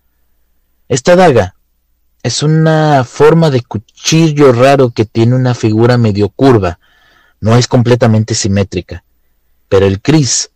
[0.88, 1.56] Esta daga
[2.22, 6.78] es una forma de cuchillo raro que tiene una figura medio curva,
[7.40, 9.04] no es completamente simétrica,
[9.68, 10.50] pero el Cris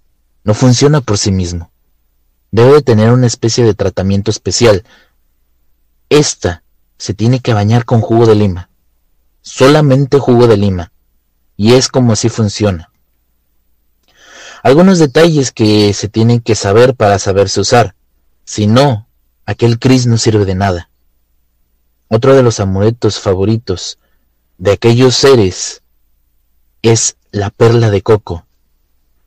[0.44, 1.71] no funciona por sí mismo.
[2.52, 4.84] Debe de tener una especie de tratamiento especial,
[6.10, 6.62] esta
[6.98, 8.68] se tiene que bañar con jugo de lima.
[9.40, 10.92] Solamente jugo de lima.
[11.56, 12.90] Y es como así funciona.
[14.62, 17.96] Algunos detalles que se tienen que saber para saberse usar.
[18.44, 19.08] Si no,
[19.46, 20.90] aquel cris no sirve de nada.
[22.08, 23.98] Otro de los amuletos favoritos
[24.58, 25.82] de aquellos seres
[26.82, 28.46] es la perla de coco.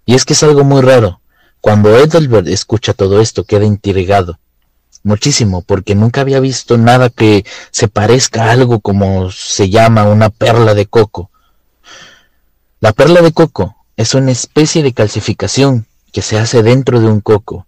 [0.06, 1.20] Y es que es algo muy raro.
[1.66, 4.38] Cuando Edelbert escucha todo esto, queda intrigado
[5.02, 10.30] muchísimo, porque nunca había visto nada que se parezca a algo como se llama una
[10.30, 11.32] perla de coco.
[12.82, 17.20] La perla de coco es una especie de calcificación que se hace dentro de un
[17.20, 17.66] coco,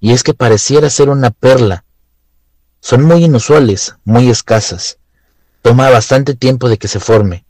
[0.00, 1.84] y es que pareciera ser una perla,
[2.80, 4.96] Son muy inusuales, muy escasas.
[5.60, 7.44] Toma bastante tiempo de que se forme,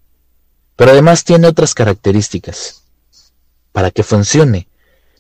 [0.75, 2.83] pero además tiene otras características.
[3.71, 4.67] Para que funcione,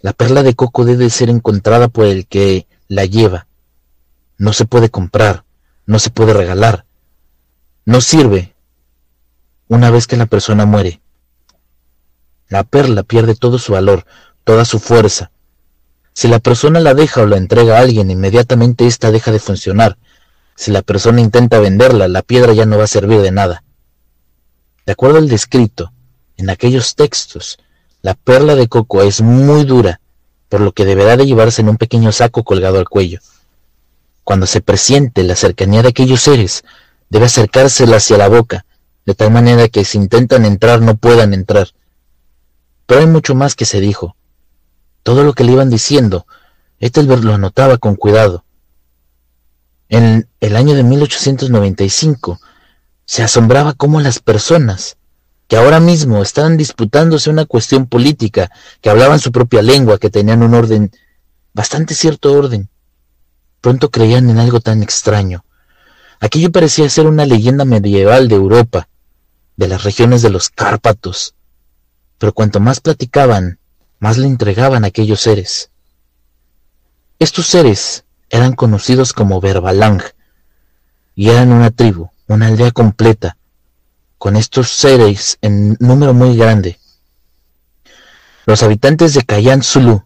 [0.02, 3.46] la perla de coco debe ser encontrada por el que la lleva.
[4.36, 5.44] No se puede comprar,
[5.86, 6.84] no se puede regalar.
[7.84, 8.54] No sirve
[9.68, 11.00] una vez que la persona muere.
[12.48, 14.04] La perla pierde todo su valor,
[14.44, 15.30] toda su fuerza.
[16.12, 19.96] Si la persona la deja o la entrega a alguien, inmediatamente ésta deja de funcionar.
[20.56, 23.62] Si la persona intenta venderla, la piedra ya no va a servir de nada.
[24.84, 25.92] De acuerdo al descrito,
[26.36, 27.58] en aquellos textos,
[28.02, 30.00] la perla de coco es muy dura,
[30.48, 33.20] por lo que deberá de llevarse en un pequeño saco colgado al cuello.
[34.24, 36.64] Cuando se presiente la cercanía de aquellos seres,
[37.08, 38.66] debe acercársela hacia la boca,
[39.06, 41.68] de tal manera que si intentan entrar no puedan entrar.
[42.86, 44.16] Pero hay mucho más que se dijo.
[45.02, 46.26] Todo lo que le iban diciendo,
[46.80, 48.44] Ethelbert lo anotaba con cuidado.
[49.88, 52.40] En el año de 1895
[53.04, 54.96] se asombraba cómo las personas
[55.52, 58.50] que ahora mismo estaban disputándose una cuestión política,
[58.80, 60.90] que hablaban su propia lengua, que tenían un orden,
[61.52, 62.70] bastante cierto orden,
[63.60, 65.44] pronto creían en algo tan extraño.
[66.20, 68.88] Aquello parecía ser una leyenda medieval de Europa,
[69.58, 71.34] de las regiones de los Cárpatos,
[72.16, 73.58] pero cuanto más platicaban,
[73.98, 75.70] más le entregaban a aquellos seres.
[77.18, 80.00] Estos seres eran conocidos como Verbalang,
[81.14, 83.36] y eran una tribu, una aldea completa,
[84.22, 86.78] con estos seres en número muy grande.
[88.46, 90.04] Los habitantes de Kayan Zulu,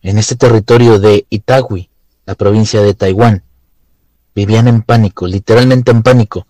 [0.00, 1.90] en este territorio de Itagüí,
[2.24, 3.44] la provincia de Taiwán,
[4.34, 6.46] vivían en pánico, literalmente en pánico,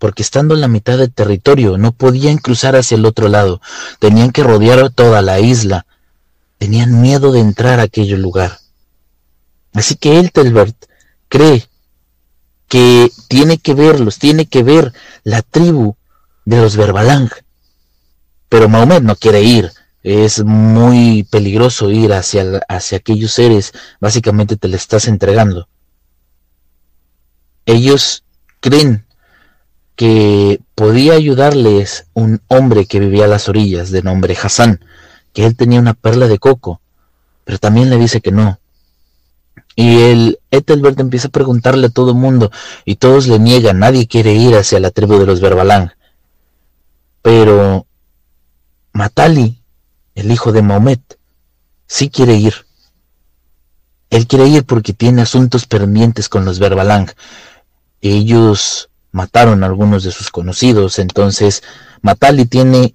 [0.00, 3.60] porque estando en la mitad del territorio no podían cruzar hacia el otro lado,
[4.00, 5.86] tenían que rodear toda la isla,
[6.58, 8.58] tenían miedo de entrar a aquel lugar.
[9.74, 10.74] Así que Eltelbert
[11.28, 11.68] cree
[12.66, 14.92] que tiene que verlos, tiene que ver
[15.22, 15.94] la tribu
[16.44, 17.30] de los Verbalang.
[18.48, 19.70] Pero Mahomet no quiere ir,
[20.02, 25.68] es muy peligroso ir hacia, hacia aquellos seres, básicamente te le estás entregando.
[27.66, 28.24] Ellos
[28.60, 29.04] creen
[29.94, 34.80] que podía ayudarles un hombre que vivía a las orillas, de nombre Hassan,
[35.34, 36.80] que él tenía una perla de coco,
[37.44, 38.58] pero también le dice que no.
[39.76, 42.50] Y el Ethelbert empieza a preguntarle a todo el mundo,
[42.84, 45.92] y todos le niegan, nadie quiere ir hacia la tribu de los Verbalang.
[47.22, 47.86] Pero
[48.92, 49.62] Matali,
[50.14, 51.18] el hijo de Mahomet,
[51.86, 52.54] sí quiere ir.
[54.10, 57.12] Él quiere ir porque tiene asuntos pendientes con los Verbalang.
[58.00, 61.62] Ellos mataron a algunos de sus conocidos, entonces
[62.02, 62.94] Matali tiene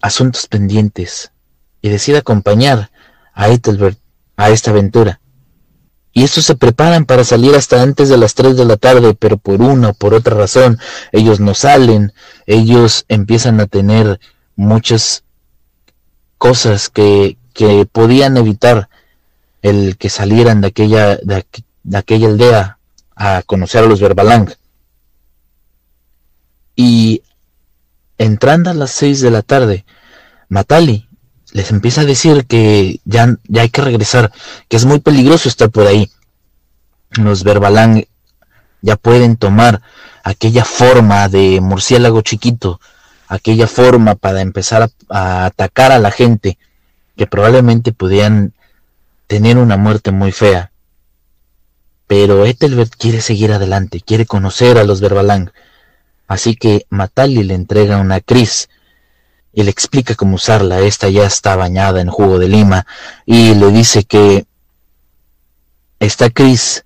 [0.00, 1.32] asuntos pendientes
[1.80, 2.90] y decide acompañar
[3.32, 3.98] a Ethelbert
[4.36, 5.21] a esta aventura.
[6.12, 9.38] Y estos se preparan para salir hasta antes de las 3 de la tarde, pero
[9.38, 10.78] por una o por otra razón
[11.10, 12.12] ellos no salen,
[12.46, 14.20] ellos empiezan a tener
[14.54, 15.24] muchas
[16.36, 18.90] cosas que, que podían evitar
[19.62, 21.46] el que salieran de aquella, de,
[21.94, 22.78] aquella aldea
[23.16, 24.52] a conocer a los Verbalang.
[26.76, 27.22] Y
[28.18, 29.84] entrando a las seis de la tarde,
[30.48, 31.08] Matali
[31.52, 34.32] les empieza a decir que ya, ya hay que regresar,
[34.68, 36.10] que es muy peligroso estar por ahí.
[37.10, 38.06] Los Verbalang
[38.80, 39.82] ya pueden tomar
[40.24, 42.80] aquella forma de murciélago chiquito,
[43.28, 46.58] aquella forma para empezar a, a atacar a la gente,
[47.16, 48.54] que probablemente podían
[49.26, 50.72] tener una muerte muy fea.
[52.06, 55.52] Pero Ethelbert quiere seguir adelante, quiere conocer a los Verbalang.
[56.28, 58.70] Así que Matali le entrega una cris
[59.52, 60.80] y le explica cómo usarla.
[60.80, 62.86] Esta ya está bañada en jugo de lima
[63.26, 64.46] y le dice que
[66.00, 66.84] esta cris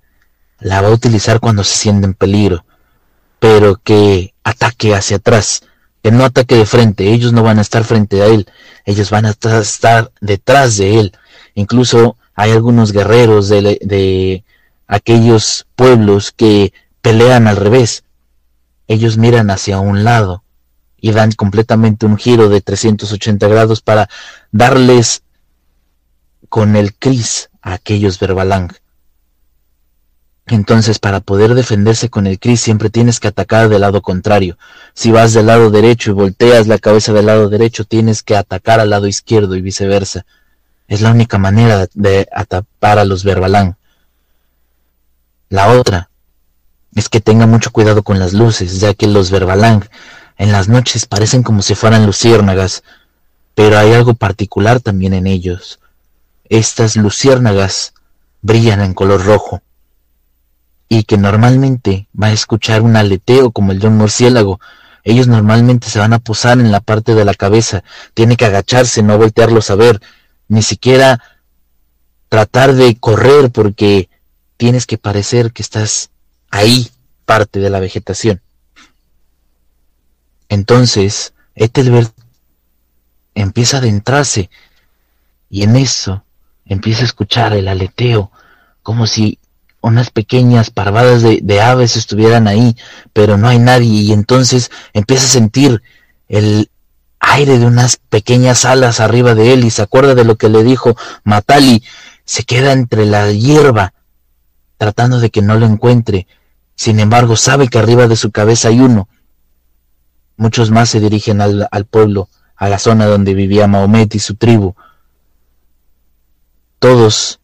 [0.58, 2.64] la va a utilizar cuando se siente en peligro,
[3.38, 5.62] pero que ataque hacia atrás,
[6.02, 7.12] que no ataque de frente.
[7.12, 8.46] Ellos no van a estar frente a él,
[8.84, 11.12] ellos van a estar detrás de él.
[11.54, 14.44] Incluso hay algunos guerreros de, de
[14.86, 18.04] aquellos pueblos que pelean al revés
[18.88, 20.42] ellos miran hacia un lado
[21.06, 24.08] y dan completamente un giro de 380 grados para
[24.50, 25.22] darles
[26.48, 28.72] con el Cris a aquellos Verbalang.
[30.46, 34.58] Entonces, para poder defenderse con el Cris siempre tienes que atacar del lado contrario.
[34.94, 38.80] Si vas del lado derecho y volteas la cabeza del lado derecho, tienes que atacar
[38.80, 40.26] al lado izquierdo y viceversa.
[40.88, 43.76] Es la única manera de atapar a los Verbalang.
[45.50, 46.10] La otra
[46.96, 49.88] es que tenga mucho cuidado con las luces, ya que los Verbalang
[50.36, 52.82] en las noches parecen como si fueran luciérnagas,
[53.54, 55.80] pero hay algo particular también en ellos.
[56.48, 57.94] Estas luciérnagas
[58.42, 59.62] brillan en color rojo.
[60.88, 64.60] y que normalmente va a escuchar un aleteo como el de un murciélago.
[65.02, 67.82] Ellos normalmente se van a posar en la parte de la cabeza,
[68.14, 70.00] tiene que agacharse, no voltearlos a ver,
[70.48, 71.20] ni siquiera
[72.28, 74.08] tratar de correr porque
[74.56, 76.10] tienes que parecer que estás
[76.50, 76.90] ahí,
[77.24, 78.40] parte de la vegetación.
[80.48, 82.12] Entonces, Ethelbert
[83.34, 84.50] empieza a adentrarse
[85.50, 86.24] y en eso
[86.64, 88.30] empieza a escuchar el aleteo,
[88.82, 89.38] como si
[89.80, 92.76] unas pequeñas parvadas de, aves estuvieran ahí,
[93.12, 95.82] pero no hay nadie y entonces empieza a sentir
[96.28, 96.70] el
[97.20, 100.64] aire de unas pequeñas alas arriba de él y se acuerda de lo que le
[100.64, 101.84] dijo Matali,
[102.24, 103.94] se queda entre la hierba
[104.76, 106.26] tratando de que no lo encuentre,
[106.74, 109.08] sin embargo sabe que arriba de su cabeza hay uno.
[110.36, 114.74] Muchos más se dirigen al, pueblo, a la zona donde vivía Mahomet y su tribu.
[116.78, 117.40] Todos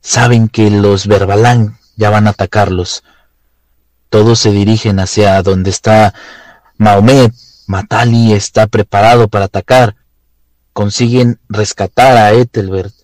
[0.00, 3.04] saben que los Verbalán ya van a atacarlos.
[4.08, 6.14] Todos se dirigen hacia donde está
[6.78, 7.34] Mahomet.
[7.66, 9.96] Matali está preparado para atacar.
[10.72, 12.94] Consiguen rescatar a Ethelbert.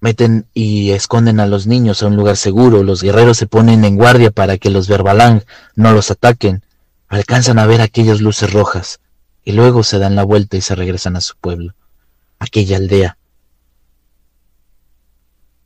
[0.00, 2.82] Meten y esconden a los niños a un lugar seguro.
[2.82, 5.44] Los guerreros se ponen en guardia para que los Verbalang
[5.76, 6.62] no los ataquen.
[7.10, 9.00] Alcanzan a ver aquellas luces rojas
[9.44, 11.74] y luego se dan la vuelta y se regresan a su pueblo,
[12.38, 13.18] aquella aldea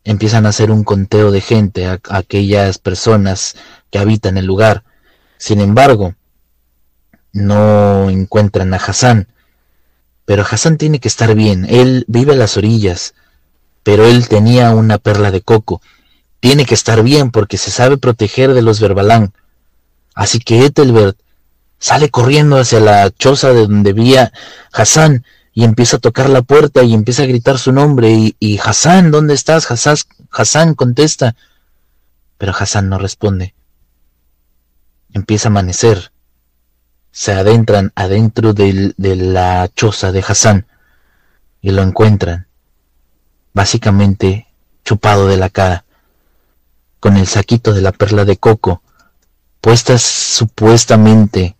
[0.05, 3.57] empiezan a hacer un conteo de gente, a, aquellas personas
[3.91, 4.85] que habitan el lugar.
[5.39, 6.15] Sin embargo,
[7.33, 9.29] no encuentran a Hassan.
[10.27, 11.67] Pero Hassan tiene que estar bien.
[11.69, 13.15] Él vive a las orillas,
[13.83, 15.83] pero él tenía una perla de coco.
[16.41, 19.33] Tiene que estar bien porque se sabe proteger de los Verbalán.
[20.15, 21.19] Así que Ethelbert
[21.85, 24.33] sale corriendo hacia la choza de donde vivía
[24.73, 28.59] Hassan y empieza a tocar la puerta y empieza a gritar su nombre y, y
[28.59, 29.71] Hassan, ¿dónde estás?
[29.71, 29.99] Hassan,
[30.31, 31.37] Hassan contesta.
[32.39, 33.55] Pero Hassan no responde.
[35.13, 36.11] Empieza a amanecer.
[37.11, 40.67] Se adentran adentro de la choza de Hassan
[41.61, 42.47] y lo encuentran,
[43.53, 44.47] básicamente
[44.87, 45.85] chupado de la cara,
[46.99, 48.83] con el saquito de la perla de coco,
[49.61, 51.57] puestas supuestamente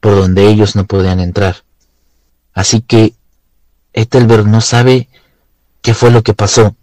[0.00, 1.56] por donde ellos no podían entrar.
[2.52, 3.14] Así que
[3.92, 5.08] Ethelbert no sabe
[5.82, 6.74] qué fue lo que pasó,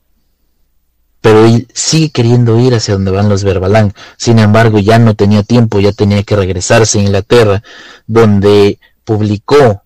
[1.22, 3.94] pero él sigue queriendo ir hacia donde van los Verbalán.
[4.18, 7.64] Sin embargo, ya no tenía tiempo, ya tenía que regresarse a Inglaterra,
[8.06, 9.84] donde publicó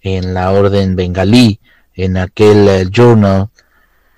[0.00, 1.60] en la orden bengalí,
[1.94, 3.50] en aquel eh, journal,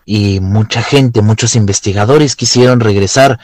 [0.04, 3.38] y mucha gente, muchos investigadores quisieron regresar.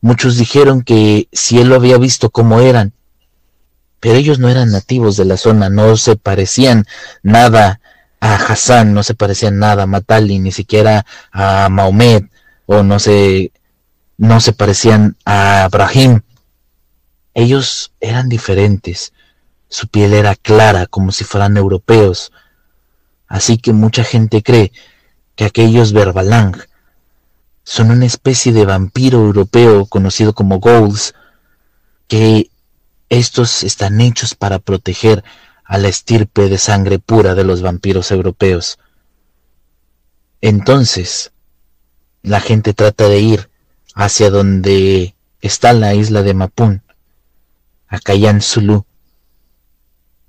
[0.00, 2.92] Muchos dijeron que si él lo había visto como eran,
[4.00, 6.86] pero ellos no eran nativos de la zona, no se parecían
[7.22, 7.80] nada
[8.20, 12.30] a Hassan, no se parecían nada a Matali, ni siquiera a Mahomet,
[12.66, 13.52] o no se,
[14.16, 16.22] no se parecían a Abraham.
[17.34, 19.12] Ellos eran diferentes,
[19.68, 22.32] su piel era clara como si fueran europeos,
[23.26, 24.72] así que mucha gente cree
[25.36, 26.56] que aquellos Verbalang
[27.64, 31.14] son una especie de vampiro europeo conocido como Ghouls,
[32.08, 32.50] que
[33.08, 35.24] estos están hechos para proteger
[35.64, 38.78] a la estirpe de sangre pura de los vampiros europeos.
[40.40, 41.32] Entonces,
[42.22, 43.50] la gente trata de ir
[43.94, 46.82] hacia donde está la isla de Mapún,
[47.88, 48.84] a Kayan Zulu,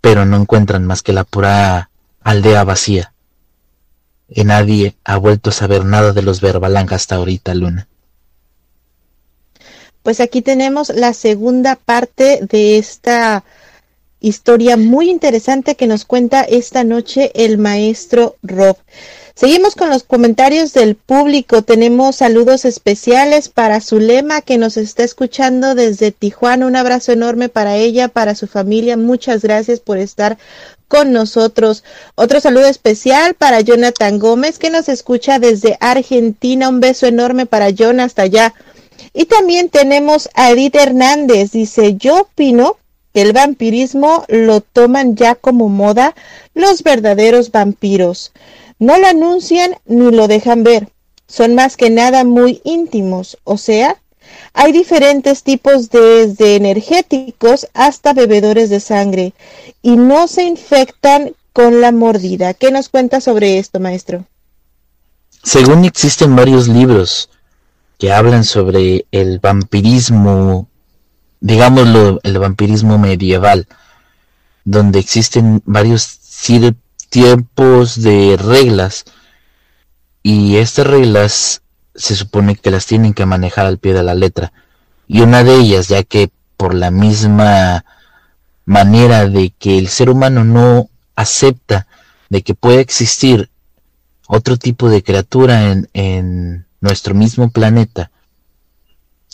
[0.01, 1.89] pero no encuentran más que la pura
[2.21, 3.13] aldea vacía.
[4.27, 7.87] Y nadie ha vuelto a saber nada de los Verbalang hasta ahorita, Luna.
[10.03, 13.43] Pues aquí tenemos la segunda parte de esta
[14.21, 18.77] historia muy interesante que nos cuenta esta noche el maestro Rob.
[19.39, 21.61] Seguimos con los comentarios del público.
[21.61, 26.65] Tenemos saludos especiales para Zulema que nos está escuchando desde Tijuana.
[26.65, 28.97] Un abrazo enorme para ella, para su familia.
[28.97, 30.37] Muchas gracias por estar
[30.89, 31.85] con nosotros.
[32.15, 36.67] Otro saludo especial para Jonathan Gómez que nos escucha desde Argentina.
[36.67, 38.53] Un beso enorme para Jonathan hasta allá.
[39.13, 41.51] Y también tenemos a Edith Hernández.
[41.51, 42.77] Dice, yo opino
[43.13, 46.15] el vampirismo lo toman ya como moda
[46.53, 48.31] los verdaderos vampiros.
[48.77, 50.89] No lo anuncian ni lo dejan ver.
[51.27, 54.01] Son más que nada muy íntimos, o sea,
[54.53, 59.33] hay diferentes tipos desde energéticos hasta bebedores de sangre
[59.81, 62.53] y no se infectan con la mordida.
[62.53, 64.25] ¿Qué nos cuenta sobre esto, maestro?
[65.43, 67.29] Según existen varios libros
[67.99, 70.69] que hablan sobre el vampirismo
[71.39, 73.67] digámoslo, el vampirismo medieval,
[74.63, 76.19] donde existen varios
[77.09, 79.05] tiempos de reglas
[80.21, 81.61] y estas reglas
[81.95, 84.53] se supone que las tienen que manejar al pie de la letra.
[85.07, 87.83] Y una de ellas, ya que por la misma
[88.65, 91.87] manera de que el ser humano no acepta
[92.29, 93.49] de que puede existir
[94.27, 98.11] otro tipo de criatura en, en nuestro mismo planeta,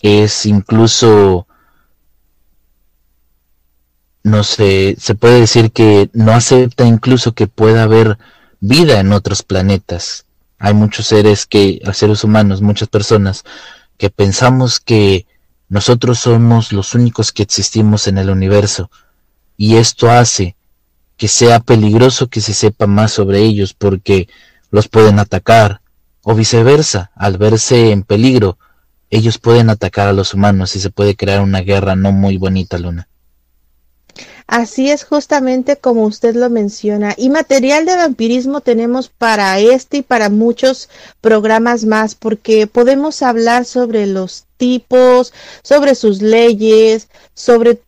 [0.01, 1.47] es incluso
[4.25, 8.17] no sé, se puede decir que no acepta incluso que pueda haber
[8.59, 10.25] vida en otros planetas.
[10.57, 13.43] Hay muchos seres que, seres humanos, muchas personas,
[13.99, 15.27] que pensamos que
[15.69, 18.89] nosotros somos los únicos que existimos en el universo.
[19.57, 20.55] Y esto hace
[21.17, 24.27] que sea peligroso que se sepa más sobre ellos porque
[24.71, 25.81] los pueden atacar.
[26.27, 28.57] O viceversa, al verse en peligro,
[29.11, 32.79] ellos pueden atacar a los humanos y se puede crear una guerra no muy bonita,
[32.79, 33.07] Luna.
[34.47, 37.13] Así es justamente como usted lo menciona.
[37.15, 40.89] Y material de vampirismo tenemos para este y para muchos
[41.21, 47.79] programas más, porque podemos hablar sobre los tipos, sobre sus leyes, sobre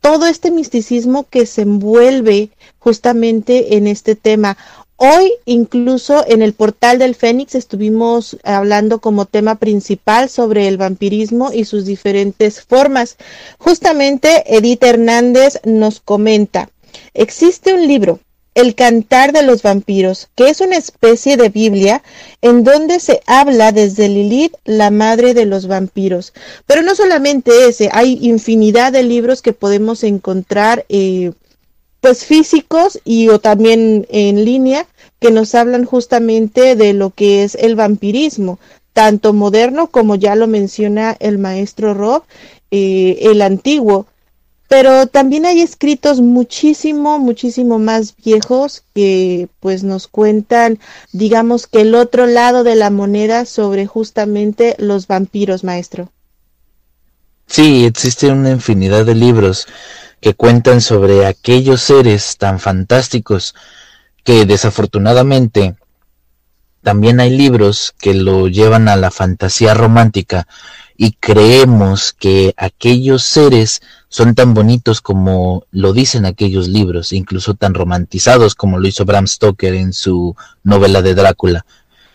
[0.00, 4.56] todo este misticismo que se envuelve justamente en este tema.
[4.96, 11.50] Hoy incluso en el portal del Fénix estuvimos hablando como tema principal sobre el vampirismo
[11.52, 13.16] y sus diferentes formas.
[13.58, 16.70] Justamente Edith Hernández nos comenta,
[17.12, 18.20] existe un libro,
[18.54, 22.04] El Cantar de los Vampiros, que es una especie de Biblia
[22.40, 26.32] en donde se habla desde Lilith, la madre de los vampiros.
[26.66, 30.86] Pero no solamente ese, hay infinidad de libros que podemos encontrar.
[30.88, 31.32] Eh,
[32.04, 34.86] pues físicos y o también en línea
[35.20, 38.58] que nos hablan justamente de lo que es el vampirismo,
[38.92, 42.24] tanto moderno como ya lo menciona el maestro Rob,
[42.70, 44.06] eh, el antiguo.
[44.68, 50.78] Pero también hay escritos muchísimo, muchísimo más viejos que pues nos cuentan,
[51.12, 56.10] digamos que el otro lado de la moneda sobre justamente los vampiros, maestro.
[57.46, 59.66] Sí, existe una infinidad de libros
[60.24, 63.54] que cuentan sobre aquellos seres tan fantásticos
[64.24, 65.76] que desafortunadamente
[66.82, 70.48] también hay libros que lo llevan a la fantasía romántica
[70.96, 77.74] y creemos que aquellos seres son tan bonitos como lo dicen aquellos libros, incluso tan
[77.74, 81.66] romantizados como lo hizo Bram Stoker en su novela de Drácula.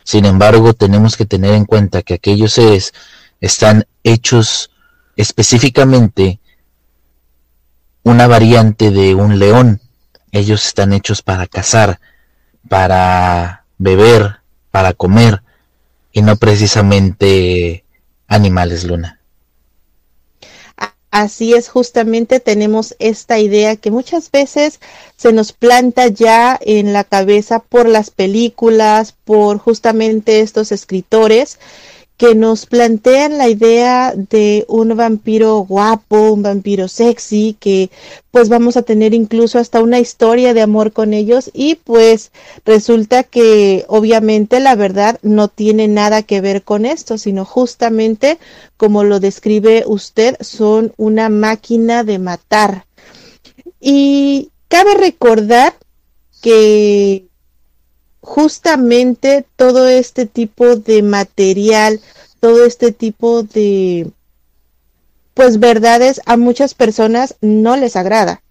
[0.04, 2.92] Sin embargo, tenemos que tener en cuenta que aquellos seres
[3.40, 4.72] están hechos
[5.16, 6.40] específicamente
[8.10, 9.80] una variante de un león.
[10.32, 12.00] Ellos están hechos para cazar,
[12.68, 14.38] para beber,
[14.72, 15.42] para comer
[16.12, 17.86] y no precisamente
[18.28, 19.20] animales, Luna.
[21.12, 24.80] Así es, justamente tenemos esta idea que muchas veces
[25.18, 31.58] se nos planta ya en la cabeza por las películas, por justamente estos escritores
[32.20, 37.90] que nos plantean la idea de un vampiro guapo, un vampiro sexy, que
[38.30, 42.34] pues vamos a tener incluso hasta una historia de amor con ellos y pues
[42.66, 48.38] resulta que obviamente la verdad no tiene nada que ver con esto, sino justamente
[48.76, 52.86] como lo describe usted, son una máquina de matar.
[53.80, 55.74] Y cabe recordar
[56.42, 57.29] que
[58.22, 62.00] justamente todo este tipo de material,
[62.40, 64.12] todo este tipo de
[65.34, 68.42] pues verdades a muchas personas no les agrada.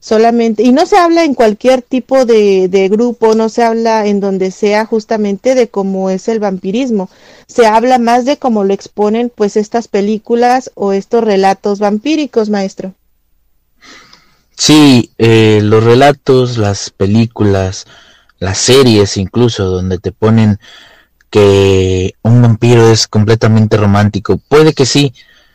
[0.00, 4.20] Solamente, y no se habla en cualquier tipo de, de grupo, no se habla en
[4.20, 7.08] donde sea justamente de cómo es el vampirismo.
[7.46, 12.94] Se habla más de cómo lo exponen pues estas películas o estos relatos vampíricos, maestro.
[14.56, 17.86] Sí, eh, los relatos, las películas,
[18.38, 20.58] las series incluso donde te ponen
[21.30, 24.38] que un vampiro es completamente romántico.
[24.48, 25.12] Puede que sí,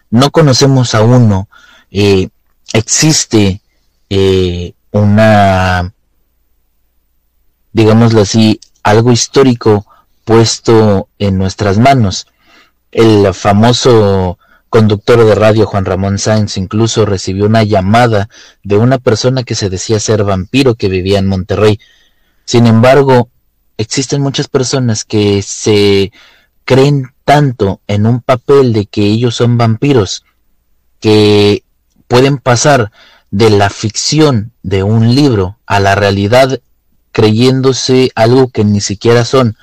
[0.09, 1.47] no conocemos a uno.
[1.91, 2.29] Eh,
[2.73, 3.61] existe
[4.09, 5.93] eh, una,
[7.71, 9.85] digámoslo así, algo histórico
[10.25, 12.27] puesto en nuestras manos.
[12.91, 14.37] El famoso
[14.69, 18.29] conductor de radio Juan Ramón Sáenz incluso recibió una llamada
[18.63, 21.79] de una persona que se decía ser vampiro que vivía en Monterrey
[22.45, 23.29] sin embargo,
[23.77, 26.11] existen muchas personas que se
[26.65, 30.23] creen tanto en un papel de que ellos son vampiros
[30.99, 31.63] que
[32.07, 32.91] pueden pasar
[33.31, 36.59] de la ficción de un libro a la realidad
[37.11, 39.57] creyéndose algo que ni siquiera son.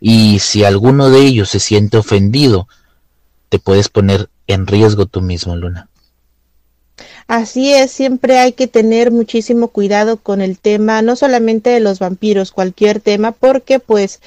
[0.00, 2.68] Y si alguno de ellos se siente ofendido,
[3.48, 5.88] te puedes poner en riesgo tú mismo, Luna.
[7.26, 11.98] Así es, siempre hay que tener muchísimo cuidado con el tema, no solamente de los
[11.98, 14.20] vampiros, cualquier tema, porque pues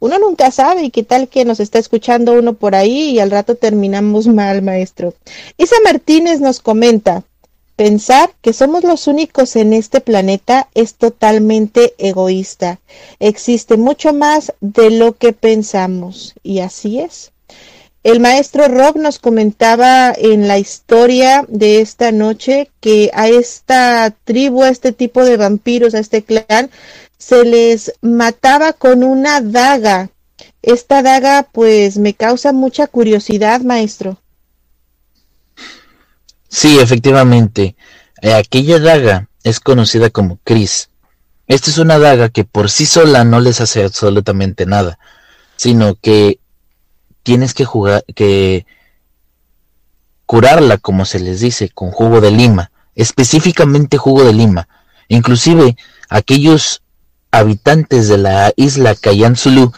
[0.00, 3.30] uno nunca sabe y qué tal que nos está escuchando uno por ahí y al
[3.30, 5.14] rato terminamos mal, maestro.
[5.56, 7.22] Isa Martínez nos comenta,
[7.76, 12.80] pensar que somos los únicos en este planeta es totalmente egoísta.
[13.20, 17.30] Existe mucho más de lo que pensamos y así es.
[18.04, 24.62] El maestro Rob nos comentaba en la historia de esta noche que a esta tribu,
[24.62, 26.70] a este tipo de vampiros, a este clan,
[27.16, 30.10] se les mataba con una daga.
[30.60, 34.20] Esta daga pues me causa mucha curiosidad, maestro.
[36.46, 37.74] Sí, efectivamente.
[38.20, 40.90] Eh, aquella daga es conocida como Cris.
[41.46, 44.98] Esta es una daga que por sí sola no les hace absolutamente nada,
[45.56, 46.38] sino que
[47.24, 48.66] tienes que jugar, que
[50.26, 54.68] curarla, como se les dice, con jugo de lima, específicamente jugo de lima.
[55.08, 55.76] Inclusive
[56.08, 56.82] aquellos
[57.32, 59.72] habitantes de la isla Kayan Zulu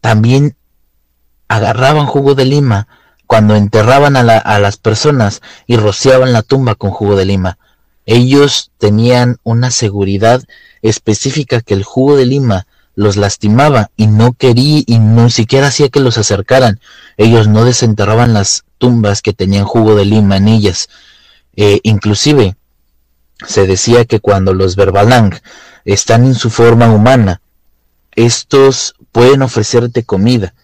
[0.00, 0.54] también
[1.48, 2.86] agarraban jugo de lima
[3.26, 7.58] cuando enterraban a, a, las personas y rociaban la tumba con jugo de lima.
[8.06, 10.42] Ellos tenían una seguridad
[10.80, 12.66] específica que el jugo de lima
[12.98, 16.80] los lastimaba y no quería y no siquiera hacía que los acercaran.
[17.16, 20.88] Ellos no desenterraban las tumbas que tenían jugo de lima en ellas.
[21.54, 22.56] Eh, inclusive
[23.46, 25.32] se decía que cuando los verbalang
[25.84, 27.40] están en su forma humana,
[28.16, 30.54] estos pueden ofrecerte comida.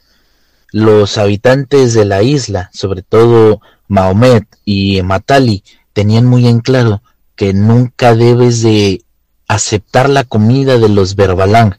[0.73, 5.63] Los habitantes de la isla, sobre todo Mahomet y Matali,
[5.93, 7.01] tenían muy en claro
[7.37, 9.05] que nunca debes de
[9.47, 11.79] aceptar la comida de los verbalang,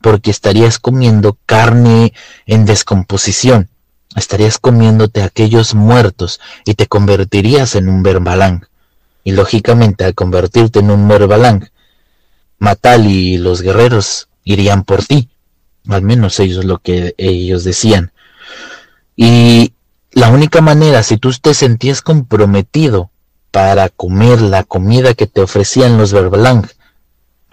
[0.00, 2.12] porque estarías comiendo carne
[2.46, 3.68] en descomposición,
[4.14, 8.66] estarías comiéndote aquellos muertos y te convertirías en un verbalang.
[9.24, 11.70] Y lógicamente al convertirte en un verbalang,
[12.58, 15.28] Matal y los guerreros irían por ti,
[15.88, 18.12] al menos ellos lo que ellos decían.
[19.14, 19.74] Y
[20.12, 23.10] la única manera, si tú te sentías comprometido
[23.50, 26.66] para comer la comida que te ofrecían los verbalang,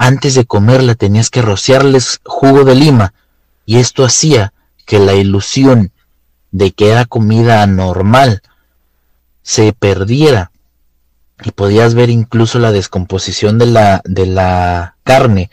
[0.03, 3.13] antes de comerla tenías que rociarles jugo de lima
[3.65, 4.51] y esto hacía
[4.85, 5.93] que la ilusión
[6.51, 8.41] de que era comida normal
[9.43, 10.51] se perdiera
[11.41, 15.49] y podías ver incluso la descomposición de la, de la carne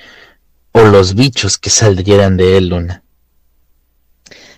[0.73, 3.05] o los bichos que saldrían de él, Luna.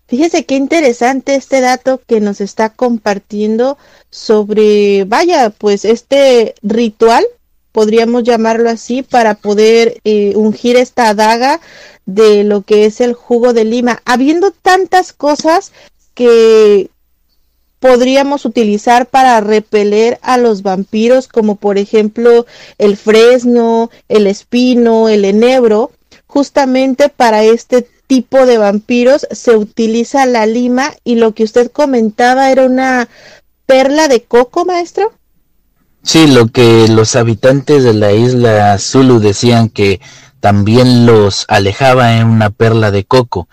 [0.08, 3.76] Fíjese qué interesante este dato que nos está compartiendo
[4.08, 7.24] sobre, vaya, pues este ritual
[7.72, 11.60] podríamos llamarlo así, para poder eh, ungir esta daga
[12.06, 15.72] de lo que es el jugo de lima, habiendo tantas cosas
[16.14, 16.90] que
[17.80, 22.46] podríamos utilizar para repeler a los vampiros, como por ejemplo
[22.78, 25.90] el fresno, el espino, el enebro,
[26.26, 32.50] justamente para este tipo de vampiros se utiliza la lima y lo que usted comentaba
[32.50, 33.08] era una
[33.66, 35.12] perla de coco, maestro.
[36.04, 40.00] Sí, lo que los habitantes de la isla Zulu decían que
[40.40, 43.48] también los alejaba en una perla de coco.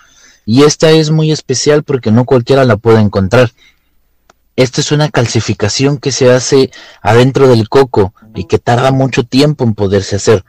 [0.47, 3.51] Y esta es muy especial porque no cualquiera la puede encontrar.
[4.55, 6.71] Esta es una calcificación que se hace
[7.03, 10.43] adentro del coco y que tarda mucho tiempo en poderse hacer.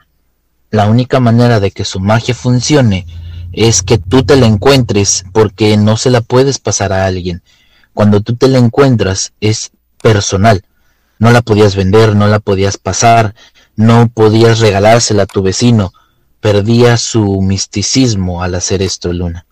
[0.71, 3.05] La única manera de que su magia funcione
[3.53, 7.43] es que tú te la encuentres porque no se la puedes pasar a alguien.
[7.93, 9.71] Cuando tú te la encuentras es
[10.01, 10.63] personal
[11.21, 13.35] no la podías vender, no la podías pasar,
[13.75, 15.93] no podías regalársela a tu vecino,
[16.39, 19.45] perdía su misticismo al hacer esto, Luna.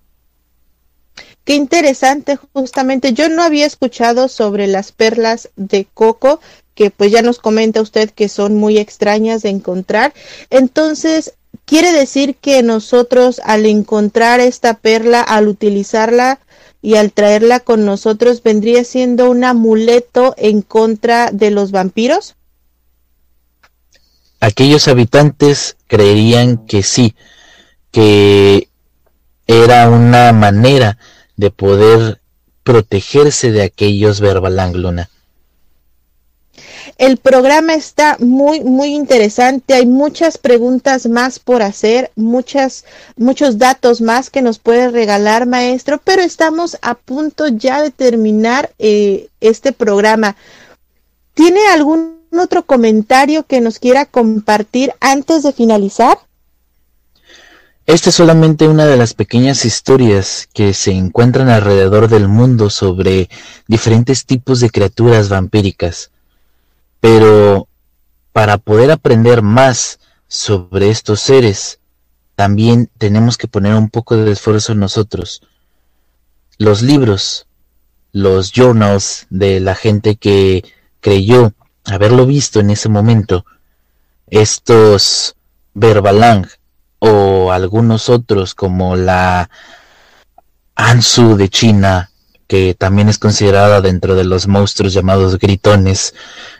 [1.43, 3.13] Qué interesante, justamente.
[3.13, 6.41] Yo no había escuchado sobre las perlas de coco,
[6.73, 10.11] que pues ya nos comenta usted que son muy extrañas de encontrar.
[10.49, 16.39] Entonces, quiere decir que nosotros al encontrar esta perla, al utilizarla,
[16.81, 22.35] y al traerla con nosotros vendría siendo un amuleto en contra de los vampiros?
[24.39, 27.15] Aquellos habitantes creerían que sí,
[27.91, 28.69] que
[29.47, 30.97] era una manera
[31.35, 32.21] de poder
[32.63, 35.09] protegerse de aquellos verbalangluna.
[36.99, 39.73] El programa está muy, muy interesante.
[39.73, 42.83] Hay muchas preguntas más por hacer, muchas,
[43.15, 48.71] muchos datos más que nos puede regalar, maestro, pero estamos a punto ya de terminar
[48.79, 50.35] eh, este programa.
[51.35, 56.19] ¿Tiene algún otro comentario que nos quiera compartir antes de finalizar?
[57.85, 63.29] Esta es solamente una de las pequeñas historias que se encuentran alrededor del mundo sobre
[63.69, 66.11] diferentes tipos de criaturas vampíricas.
[66.99, 67.67] Pero
[68.33, 71.79] para poder aprender más sobre estos seres,
[72.35, 75.41] también tenemos que poner un poco de esfuerzo nosotros.
[76.57, 77.47] Los libros,
[78.11, 80.63] los journals de la gente que
[81.01, 81.53] creyó
[81.85, 83.45] haberlo visto en ese momento,
[84.27, 85.35] estos
[85.73, 86.47] Verbalang
[86.99, 89.49] o algunos otros como la
[90.75, 92.11] Ansu de China,
[92.49, 96.15] que también es considerada dentro de los monstruos llamados gritones,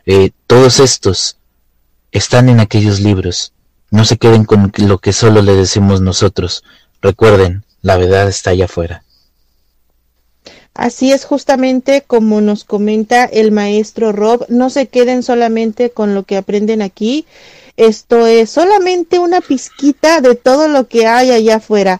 [0.06, 1.38] eh, todos estos
[2.12, 3.54] están en aquellos libros.
[3.90, 6.64] No se queden con lo que solo le decimos nosotros.
[7.02, 9.04] Recuerden, la verdad está allá afuera.
[10.76, 16.22] Así es justamente como nos comenta el maestro Rob, no se queden solamente con lo
[16.22, 17.26] que aprenden aquí,
[17.78, 22.00] esto es solamente una pizquita de todo lo que hay allá afuera.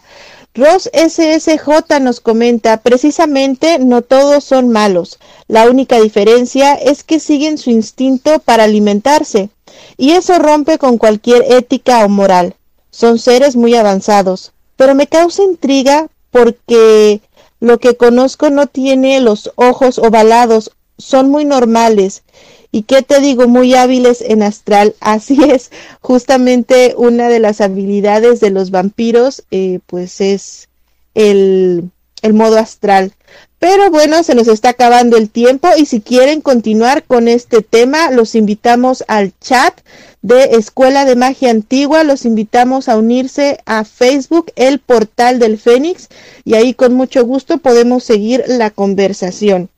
[0.52, 7.56] Ross SSJ nos comenta, precisamente no todos son malos, la única diferencia es que siguen
[7.56, 9.50] su instinto para alimentarse,
[9.96, 12.56] y eso rompe con cualquier ética o moral.
[12.90, 17.20] Son seres muy avanzados, pero me causa intriga porque
[17.60, 22.24] lo que conozco no tiene los ojos ovalados, son muy normales.
[22.72, 24.94] Y qué te digo, muy hábiles en astral.
[25.00, 30.68] Así es, justamente una de las habilidades de los vampiros, eh, pues es
[31.14, 31.90] el,
[32.22, 33.12] el modo astral.
[33.58, 38.10] Pero bueno, se nos está acabando el tiempo y si quieren continuar con este tema,
[38.10, 39.78] los invitamos al chat
[40.22, 46.08] de Escuela de Magia Antigua, los invitamos a unirse a Facebook, el portal del Fénix,
[46.44, 49.68] y ahí con mucho gusto podemos seguir la conversación.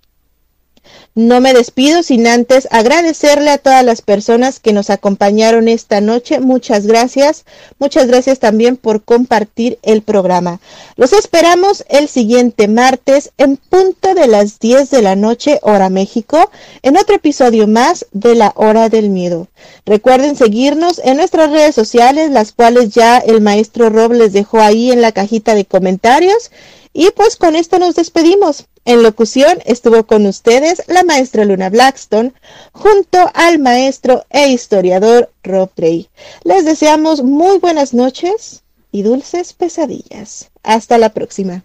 [1.15, 6.41] No me despido sin antes agradecerle a todas las personas que nos acompañaron esta noche.
[6.41, 7.45] Muchas gracias.
[7.79, 10.61] Muchas gracias también por compartir el programa.
[10.97, 16.51] Los esperamos el siguiente martes en punto de las 10 de la noche, hora México,
[16.81, 19.49] en otro episodio más de la hora del miedo.
[19.85, 24.91] Recuerden seguirnos en nuestras redes sociales, las cuales ya el maestro Rob les dejó ahí
[24.91, 26.51] en la cajita de comentarios.
[26.95, 28.67] Y pues con esto nos despedimos.
[28.85, 32.33] En locución estuvo con ustedes la maestra Luna Blackstone
[32.73, 36.09] junto al maestro e historiador Rob Trey.
[36.43, 40.51] Les deseamos muy buenas noches y dulces pesadillas.
[40.65, 41.63] Hasta la próxima.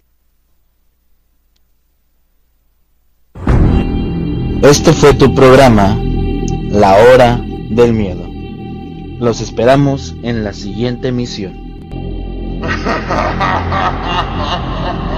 [4.61, 5.99] Este fue tu programa,
[6.69, 8.27] La Hora del Miedo.
[9.19, 11.65] Los esperamos en la siguiente emisión.